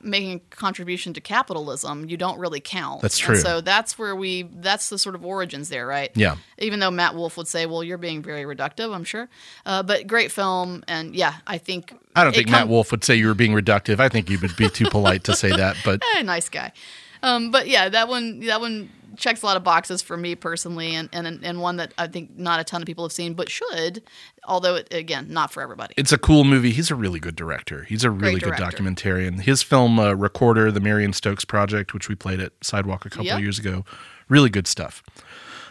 making 0.00 0.32
a 0.36 0.56
contribution 0.56 1.12
to 1.14 1.20
capitalism, 1.20 2.08
you 2.08 2.16
don't 2.16 2.38
really 2.38 2.60
count. 2.60 3.02
That's 3.02 3.18
And 3.18 3.26
true. 3.26 3.36
so 3.40 3.60
that's 3.60 3.98
where 3.98 4.16
we 4.16 4.48
that's 4.60 4.88
the 4.88 4.98
sort 4.98 5.14
of 5.14 5.24
origins 5.26 5.68
there, 5.68 5.86
right? 5.86 6.10
Yeah. 6.14 6.36
Even 6.58 6.80
though 6.80 6.90
Matt 6.90 7.14
Wolf 7.14 7.36
would 7.36 7.48
say, 7.48 7.66
"Well, 7.66 7.84
you're 7.84 7.98
being 7.98 8.22
very 8.22 8.44
reductive," 8.44 8.94
I'm 8.94 9.04
sure, 9.04 9.28
uh, 9.66 9.82
but 9.82 10.06
great 10.06 10.32
film, 10.32 10.84
and 10.88 11.14
yeah, 11.14 11.34
I 11.46 11.58
think 11.58 11.94
I 12.14 12.24
don't 12.24 12.34
think 12.34 12.48
Matt 12.48 12.68
Wolf 12.68 12.90
would 12.92 13.04
say 13.04 13.14
you 13.14 13.26
were 13.26 13.34
being 13.34 13.52
reductive. 13.52 14.00
I 14.00 14.08
think 14.08 14.30
you 14.30 14.38
would 14.40 14.56
be 14.56 14.70
too 14.70 14.86
polite 14.90 15.24
to 15.24 15.34
say 15.34 15.50
that, 15.50 15.76
but 15.84 16.02
eh, 16.16 16.22
nice 16.22 16.48
guy. 16.48 16.72
Um, 17.22 17.50
but 17.50 17.68
yeah, 17.68 17.88
that 17.88 18.08
one 18.08 18.40
that 18.40 18.60
one 18.60 18.90
checks 19.16 19.42
a 19.42 19.46
lot 19.46 19.56
of 19.56 19.64
boxes 19.64 20.02
for 20.02 20.16
me 20.16 20.34
personally, 20.34 20.94
and 20.94 21.08
and 21.12 21.26
and 21.44 21.60
one 21.60 21.76
that 21.76 21.94
I 21.96 22.06
think 22.06 22.36
not 22.38 22.60
a 22.60 22.64
ton 22.64 22.82
of 22.82 22.86
people 22.86 23.04
have 23.04 23.12
seen, 23.12 23.34
but 23.34 23.50
should. 23.50 24.02
Although 24.44 24.76
it, 24.76 24.92
again, 24.92 25.26
not 25.30 25.52
for 25.52 25.62
everybody. 25.62 25.94
it's 25.96 26.12
a 26.12 26.18
cool 26.18 26.44
movie. 26.44 26.70
He's 26.70 26.90
a 26.90 26.94
really 26.94 27.18
good 27.18 27.34
director. 27.36 27.84
He's 27.84 28.04
a 28.04 28.10
really 28.10 28.38
good 28.40 28.54
documentarian. 28.54 29.40
His 29.40 29.62
film 29.62 29.98
uh, 29.98 30.12
Recorder, 30.14 30.70
the 30.70 30.80
Marion 30.80 31.12
Stokes 31.12 31.44
Project, 31.44 31.94
which 31.94 32.08
we 32.08 32.14
played 32.14 32.40
at 32.40 32.52
Sidewalk 32.62 33.04
a 33.06 33.10
couple 33.10 33.26
Yep. 33.26 33.36
of 33.38 33.42
years 33.42 33.58
ago, 33.58 33.84
really 34.28 34.50
good 34.50 34.66
stuff. 34.66 35.02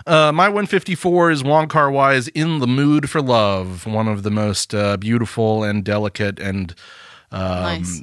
Uh, 0.08 0.32
my 0.32 0.48
154 0.48 1.32
is 1.32 1.44
Wong 1.44 1.68
Kar 1.68 1.90
Wai's 1.90 2.28
"In 2.30 2.60
the 2.60 2.68
Mood 2.68 3.10
for 3.10 3.22
Love," 3.22 3.86
one 3.88 4.08
of 4.08 4.22
the 4.24 4.30
most 4.32 4.76
uh, 4.76 4.98
beautiful 4.98 5.64
and 5.64 5.84
delicate 5.84 6.40
and 6.40 6.76
um, 7.32 7.42
nice. 7.42 8.02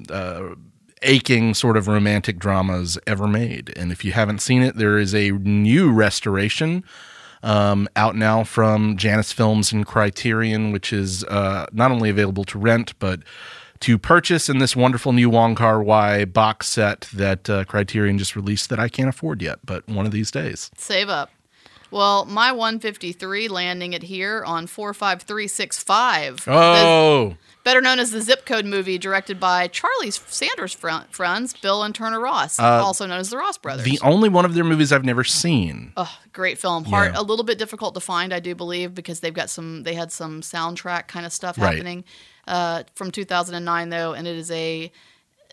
Aching 1.03 1.55
sort 1.55 1.77
of 1.77 1.88
romantic 1.88 2.38
dramas 2.38 2.99
ever 3.07 3.27
made. 3.27 3.73
And 3.77 3.93
if 3.93 4.05
you 4.05 4.12
haven't 4.12 4.41
seen 4.41 4.62
it, 4.62 4.77
there 4.77 4.99
is 4.99 5.15
a 5.15 5.31
new 5.31 5.93
restoration 5.93 6.85
um, 7.43 7.88
out 7.97 8.17
now 8.17 8.45
from 8.45 8.97
Janus 8.97 9.33
Films 9.33 9.73
and 9.73 9.87
Criterion, 9.87 10.73
which 10.73 10.93
is 10.93 11.25
uh, 11.25 11.67
not 11.73 11.91
only 11.91 12.11
available 12.11 12.45
to 12.45 12.59
rent, 12.59 12.95
but 12.99 13.21
to 13.81 13.99
purchase 13.99 14.49
in 14.49 14.59
this 14.59 14.77
wonderful 14.77 15.12
new 15.12 15.29
Wong 15.29 15.57
Kar 15.57 15.83
Wai 15.83 16.25
box 16.25 16.69
set 16.69 17.09
that 17.12 17.51
uh, 17.51 17.65
Criterion 17.65 18.17
just 18.17 18.37
released 18.37 18.71
that 18.71 18.79
I 18.79 18.88
can't 18.88 19.09
afford 19.09 19.43
yet, 19.43 19.59
but 19.65 19.87
one 19.88 20.07
of 20.07 20.12
these 20.12 20.31
days. 20.31 20.71
Save 20.77 21.09
up. 21.09 21.31
Well, 21.93 22.25
my 22.25 22.51
153 22.53 23.49
landing 23.49 23.93
it 23.93 24.03
here 24.03 24.43
on 24.45 24.67
45365. 24.67 26.45
Oh, 26.49 27.37
Better 27.65 27.81
known 27.81 28.01
as 28.01 28.11
the 28.11 28.21
Zip 28.21 28.45
Code 28.45 28.65
movie, 28.65 28.99
directed 28.99 29.39
by 29.39 29.69
Charlie 29.69 30.11
Sanders' 30.11 30.73
fr- 30.73 30.89
friends, 31.11 31.55
Bill 31.55 31.85
and 31.85 31.95
Turner 31.95 32.19
Ross, 32.19 32.59
also 32.59 33.07
known 33.07 33.21
as 33.21 33.31
the 33.31 33.37
Ross 33.37 33.57
brothers. 33.57 33.87
Uh, 33.87 33.91
the 33.91 34.01
only 34.03 34.29
one 34.29 34.45
of 34.45 34.55
their 34.55 34.65
movies 34.65 34.91
I've 34.93 35.05
never 35.05 35.23
seen. 35.23 35.93
Oh, 35.97 36.19
great 36.33 36.59
film. 36.59 36.85
Hard, 36.87 37.13
Yeah. 37.15 37.21
a 37.21 37.23
little 37.23 37.45
bit 37.45 37.59
difficult 37.59 37.95
to 37.95 38.01
find, 38.01 38.35
I 38.35 38.41
do 38.41 38.57
believe, 38.57 38.95
because 38.97 39.21
they've 39.21 39.33
got 39.33 39.49
some. 39.49 39.85
They 39.85 39.95
had 39.95 40.11
some 40.11 40.41
soundtrack 40.41 41.07
kind 41.07 41.25
of 41.25 41.33
stuff 41.33 41.57
Right. 41.57 41.75
happening 41.75 42.03
uh, 42.49 42.83
from 42.97 43.13
2009, 43.13 43.91
though, 43.91 44.13
and 44.15 44.27
it 44.27 44.35
is 44.35 44.51
a 44.51 44.91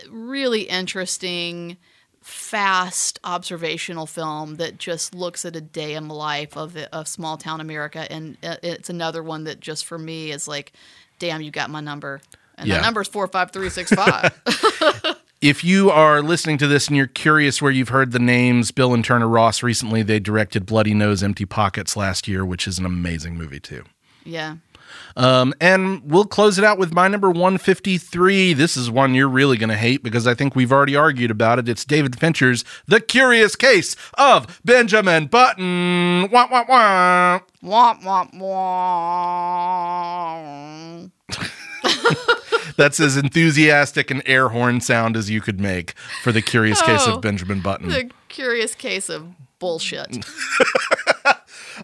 really 0.09 0.61
interesting, 0.61 1.77
fast 2.21 3.19
observational 3.23 4.05
film 4.05 4.55
that 4.57 4.77
just 4.77 5.13
looks 5.15 5.45
at 5.45 5.55
a 5.55 5.61
day 5.61 5.95
in 5.95 6.07
the 6.07 6.13
life 6.13 6.57
of 6.57 6.75
of 6.91 7.07
small 7.07 7.37
town 7.37 7.61
America, 7.61 8.11
and 8.11 8.37
uh, 8.43 8.55
it's 8.63 8.89
another 8.89 9.23
one 9.23 9.45
that 9.45 9.59
just 9.59 9.85
for 9.85 9.97
me 9.97 10.31
is 10.31 10.47
like, 10.47 10.73
damn, 11.19 11.41
you 11.41 11.51
got 11.51 11.69
my 11.69 11.79
number. 11.81 12.21
And 12.57 12.67
Yeah. 12.67 12.75
that 12.77 12.83
number 12.83 13.01
is 13.01 13.07
four 13.07 13.27
five 13.27 13.51
three 13.51 13.69
six 13.69 13.91
five. 13.91 14.31
If 15.41 15.63
you 15.63 15.89
are 15.89 16.21
listening 16.21 16.57
to 16.57 16.67
this 16.67 16.89
and 16.89 16.97
you're 16.97 17.07
curious 17.07 17.61
where 17.61 17.71
you've 17.71 17.87
heard 17.87 18.11
the 18.11 18.19
names 18.19 18.71
Bill 18.71 18.93
and 18.93 19.05
Turner 19.05 19.25
Ross 19.27 19.63
recently, 19.63 20.03
they 20.03 20.19
directed 20.19 20.65
Bloody 20.65 20.93
Nose 20.93 21.23
Empty 21.23 21.45
Pockets 21.45 21.95
last 21.95 22.27
year, 22.27 22.43
which 22.45 22.67
is 22.67 22.77
an 22.77 22.85
amazing 22.85 23.37
movie 23.37 23.61
too. 23.61 23.85
yeah. 24.25 24.57
Um, 25.15 25.53
and 25.59 26.01
we'll 26.03 26.25
close 26.25 26.57
it 26.57 26.63
out 26.63 26.77
with 26.77 26.93
my 26.93 27.07
number 27.07 27.29
153. 27.29 28.53
This 28.53 28.77
is 28.77 28.89
one 28.89 29.13
you're 29.15 29.27
really 29.27 29.57
going 29.57 29.69
to 29.69 29.77
hate 29.77 30.03
because 30.03 30.25
I 30.27 30.33
think 30.33 30.55
we've 30.55 30.71
already 30.71 30.95
argued 30.95 31.31
about 31.31 31.59
it. 31.59 31.67
It's 31.69 31.83
David 31.85 32.17
Fincher's 32.19 32.63
The 32.87 32.99
Curious 33.01 33.55
Case 33.55 33.95
of 34.17 34.61
Benjamin 34.63 35.27
Button. 35.27 36.29
Wah, 36.31 36.47
wah, 36.49 36.65
wah. 36.67 37.39
Womp 37.63 38.01
womp 38.03 38.33
womp. 40.09 41.11
That's 42.77 42.99
as 42.99 43.17
enthusiastic 43.17 44.09
an 44.11 44.21
air 44.25 44.49
horn 44.49 44.79
sound 44.81 45.17
as 45.17 45.29
you 45.29 45.41
could 45.41 45.59
make 45.59 45.93
for 46.23 46.31
The 46.31 46.41
Curious 46.41 46.81
Case 46.81 47.01
Oh, 47.05 47.15
of 47.15 47.21
Benjamin 47.21 47.59
Button. 47.61 47.89
The 47.89 48.09
curious 48.29 48.75
case 48.75 49.09
of 49.09 49.27
bullshit. 49.59 50.07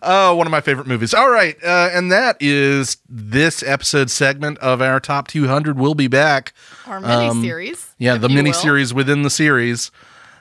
Oh, 0.01 0.35
one 0.35 0.47
of 0.47 0.51
my 0.51 0.61
favorite 0.61 0.87
movies. 0.87 1.13
All 1.13 1.29
right, 1.29 1.55
uh, 1.63 1.89
and 1.91 2.11
that 2.11 2.37
is 2.39 2.97
this 3.07 3.63
episode 3.63 4.09
segment 4.09 4.57
of 4.59 4.81
our 4.81 4.99
top 4.99 5.27
200. 5.27 5.77
We'll 5.79 5.95
be 5.95 6.07
back. 6.07 6.53
Our 6.85 6.99
mini 6.99 7.41
series. 7.41 7.83
Um, 7.83 7.89
Yeah, 7.99 8.17
the 8.17 8.29
mini 8.29 8.49
will. 8.49 8.53
series 8.53 8.93
within 8.93 9.21
the 9.23 9.29
series. 9.29 9.91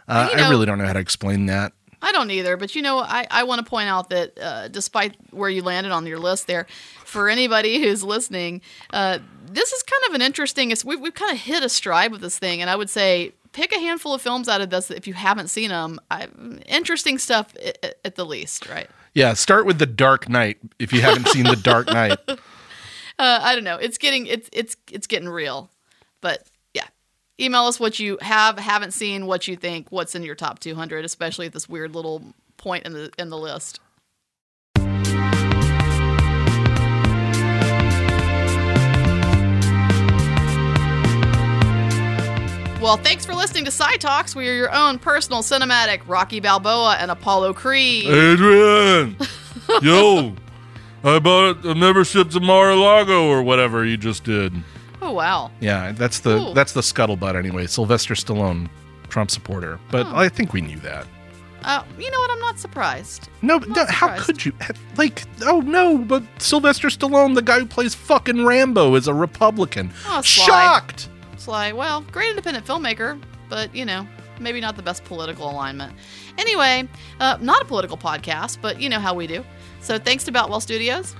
Uh, 0.08 0.28
you 0.32 0.42
I 0.42 0.48
really 0.50 0.66
don't 0.66 0.78
know 0.78 0.86
how 0.86 0.92
to 0.92 0.98
explain 1.00 1.46
that. 1.46 1.72
I 2.02 2.12
don't 2.12 2.30
either, 2.30 2.58
but 2.58 2.74
you 2.74 2.82
know, 2.82 2.98
I, 2.98 3.26
I 3.30 3.44
want 3.44 3.64
to 3.64 3.68
point 3.68 3.88
out 3.88 4.10
that 4.10 4.38
uh, 4.38 4.68
despite 4.68 5.16
where 5.30 5.48
you 5.48 5.62
landed 5.62 5.90
on 5.90 6.04
your 6.06 6.18
list 6.18 6.46
there, 6.46 6.66
for 7.04 7.30
anybody 7.30 7.80
who's 7.82 8.02
listening, 8.04 8.60
uh, 8.92 9.20
this 9.50 9.72
is 9.72 9.82
kind 9.82 10.02
of 10.08 10.14
an 10.14 10.20
interesting. 10.20 10.70
It's, 10.70 10.84
we've, 10.84 11.00
we've 11.00 11.14
kind 11.14 11.32
of 11.32 11.38
hit 11.38 11.62
a 11.62 11.68
stride 11.70 12.12
with 12.12 12.20
this 12.20 12.38
thing, 12.38 12.60
and 12.60 12.68
I 12.68 12.76
would 12.76 12.90
say 12.90 13.32
pick 13.52 13.72
a 13.72 13.78
handful 13.78 14.12
of 14.12 14.20
films 14.20 14.48
out 14.50 14.60
of 14.60 14.68
this 14.68 14.90
if 14.90 15.06
you 15.06 15.14
haven't 15.14 15.48
seen 15.48 15.70
them. 15.70 15.98
I, 16.10 16.28
interesting 16.66 17.16
stuff 17.18 17.54
at, 17.64 17.96
at 18.04 18.14
the 18.16 18.26
least, 18.26 18.68
right? 18.68 18.90
Yeah, 19.14 19.35
start 19.35 19.64
with 19.64 19.79
The 19.79 19.87
Dark 19.87 20.29
Knight 20.29 20.59
if 20.79 20.92
you 20.92 21.00
haven't 21.00 21.29
seen 21.29 21.44
The 21.44 21.57
Dark 21.57 21.87
Knight. 21.87 22.18
Uh, 23.16 23.38
I 23.42 23.55
don't 23.55 23.62
know. 23.62 23.77
It's 23.77 23.96
getting 23.96 24.27
it's 24.27 24.50
it's 24.53 24.77
it's 24.90 25.07
getting 25.07 25.29
real, 25.29 25.70
but 26.20 26.42
yeah. 26.72 26.88
Email 27.38 27.66
us 27.66 27.79
what 27.79 28.00
you 28.00 28.18
have, 28.20 28.59
haven't 28.59 28.90
seen, 28.90 29.27
what 29.27 29.46
you 29.46 29.55
think, 29.55 29.87
what's 29.90 30.16
in 30.16 30.24
your 30.24 30.35
top 30.35 30.59
200, 30.59 31.05
especially 31.05 31.46
at 31.46 31.53
this 31.53 31.68
weird 31.68 31.94
little 31.94 32.35
point 32.57 32.85
in 32.85 32.92
the 32.92 33.12
in 33.16 33.29
the 33.29 33.38
list. 33.38 33.79
Well, 42.84 42.98
thanks 42.98 43.24
for 43.24 43.34
listening 43.34 43.64
to 43.64 43.70
Side 43.70 43.98
Talks. 43.98 44.36
We 44.36 44.46
are 44.46 44.52
your 44.52 44.70
own 44.70 44.98
personal 44.98 45.40
cinematic 45.40 46.02
Rocky 46.06 46.38
Balboa 46.38 46.98
and 47.00 47.10
Apollo 47.10 47.54
Creed. 47.54 48.04
Adrian! 48.04 49.16
Yo! 49.82 50.34
I 51.02 51.18
bought 51.18 51.64
a 51.64 51.74
membership 51.74 52.28
to 52.32 52.40
Mar-a-Lago 52.40 53.26
or 53.26 53.42
whatever 53.42 53.86
you 53.86 53.96
just 53.96 54.24
did. 54.24 54.52
Oh 55.00 55.12
wow. 55.12 55.50
Yeah, 55.60 55.92
that's 55.92 56.20
the 56.20 56.36
Ooh. 56.50 56.52
that's 56.52 56.72
the 56.72 56.82
scuttlebutt 56.82 57.36
anyway. 57.36 57.66
Sylvester 57.66 58.12
Stallone, 58.12 58.68
Trump 59.08 59.30
supporter. 59.30 59.80
But 59.90 60.06
Oh. 60.08 60.16
I 60.16 60.28
think 60.28 60.52
we 60.52 60.60
knew 60.60 60.78
that. 60.80 61.06
Uh, 61.62 61.82
you 61.98 62.10
know 62.10 62.18
what? 62.18 62.30
I'm 62.32 62.40
not 62.40 62.58
surprised. 62.58 63.30
No, 63.40 63.56
not 63.56 63.68
no 63.74 63.86
how 63.86 64.14
could 64.18 64.44
you? 64.44 64.52
Like, 64.98 65.22
oh 65.46 65.60
no, 65.62 65.96
but 65.96 66.22
Sylvester 66.36 66.88
Stallone, 66.88 67.34
the 67.34 67.40
guy 67.40 67.60
who 67.60 67.66
plays 67.66 67.94
fucking 67.94 68.44
Rambo, 68.44 68.94
is 68.94 69.08
a 69.08 69.14
Republican. 69.14 69.90
Oh, 70.06 70.20
Sly. 70.20 70.44
Shocked! 70.44 71.08
It's 71.34 71.48
like, 71.48 71.74
well, 71.74 72.02
great 72.12 72.30
independent 72.30 72.64
filmmaker, 72.64 73.20
but 73.48 73.74
you 73.74 73.84
know, 73.84 74.06
maybe 74.38 74.60
not 74.60 74.76
the 74.76 74.82
best 74.82 75.04
political 75.04 75.50
alignment. 75.50 75.92
Anyway, 76.38 76.88
uh, 77.18 77.38
not 77.40 77.60
a 77.60 77.64
political 77.64 77.96
podcast, 77.96 78.58
but 78.62 78.80
you 78.80 78.88
know 78.88 79.00
how 79.00 79.14
we 79.14 79.26
do. 79.26 79.44
So 79.80 79.98
thanks 79.98 80.22
to 80.24 80.32
Boutwell 80.32 80.60
Studios. 80.60 81.16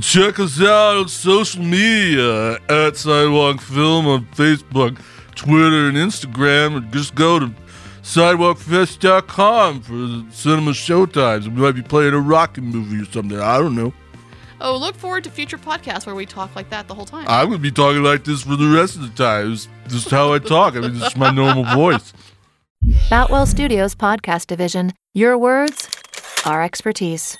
Check 0.00 0.38
us 0.38 0.60
out 0.60 0.96
on 0.96 1.08
social 1.08 1.62
media 1.62 2.58
at 2.68 2.96
Sidewalk 2.96 3.60
Film 3.60 4.06
on 4.06 4.26
Facebook, 4.26 5.00
Twitter, 5.34 5.88
and 5.88 5.96
Instagram, 5.96 6.76
and 6.76 6.92
just 6.92 7.16
go 7.16 7.40
to 7.40 7.52
sidewalkfest.com 8.02 9.80
for 9.80 10.32
cinema 10.32 10.70
showtimes. 10.70 11.44
We 11.44 11.60
might 11.60 11.72
be 11.72 11.82
playing 11.82 12.14
a 12.14 12.20
Rocky 12.20 12.60
movie 12.60 13.02
or 13.02 13.10
something. 13.10 13.40
I 13.40 13.58
don't 13.58 13.74
know. 13.74 13.92
Oh, 14.60 14.76
look 14.76 14.96
forward 14.96 15.24
to 15.24 15.30
future 15.30 15.58
podcasts 15.58 16.04
where 16.06 16.14
we 16.14 16.26
talk 16.26 16.56
like 16.56 16.70
that 16.70 16.88
the 16.88 16.94
whole 16.94 17.04
time. 17.04 17.26
I'm 17.28 17.46
going 17.48 17.58
to 17.58 17.62
be 17.62 17.70
talking 17.70 18.02
like 18.02 18.24
this 18.24 18.42
for 18.42 18.56
the 18.56 18.68
rest 18.68 18.96
of 18.96 19.02
the 19.02 19.22
time. 19.22 19.52
It's 19.52 19.68
just 19.88 20.10
how 20.10 20.32
I 20.32 20.38
talk. 20.38 20.74
I 20.74 20.80
mean, 20.80 20.98
this 20.98 21.12
is 21.12 21.16
my 21.16 21.30
normal 21.30 21.64
voice. 21.64 22.12
Boutwell 23.08 23.46
Studios 23.46 23.94
Podcast 23.94 24.46
Division. 24.46 24.92
Your 25.14 25.38
words, 25.38 25.88
our 26.44 26.62
expertise. 26.62 27.36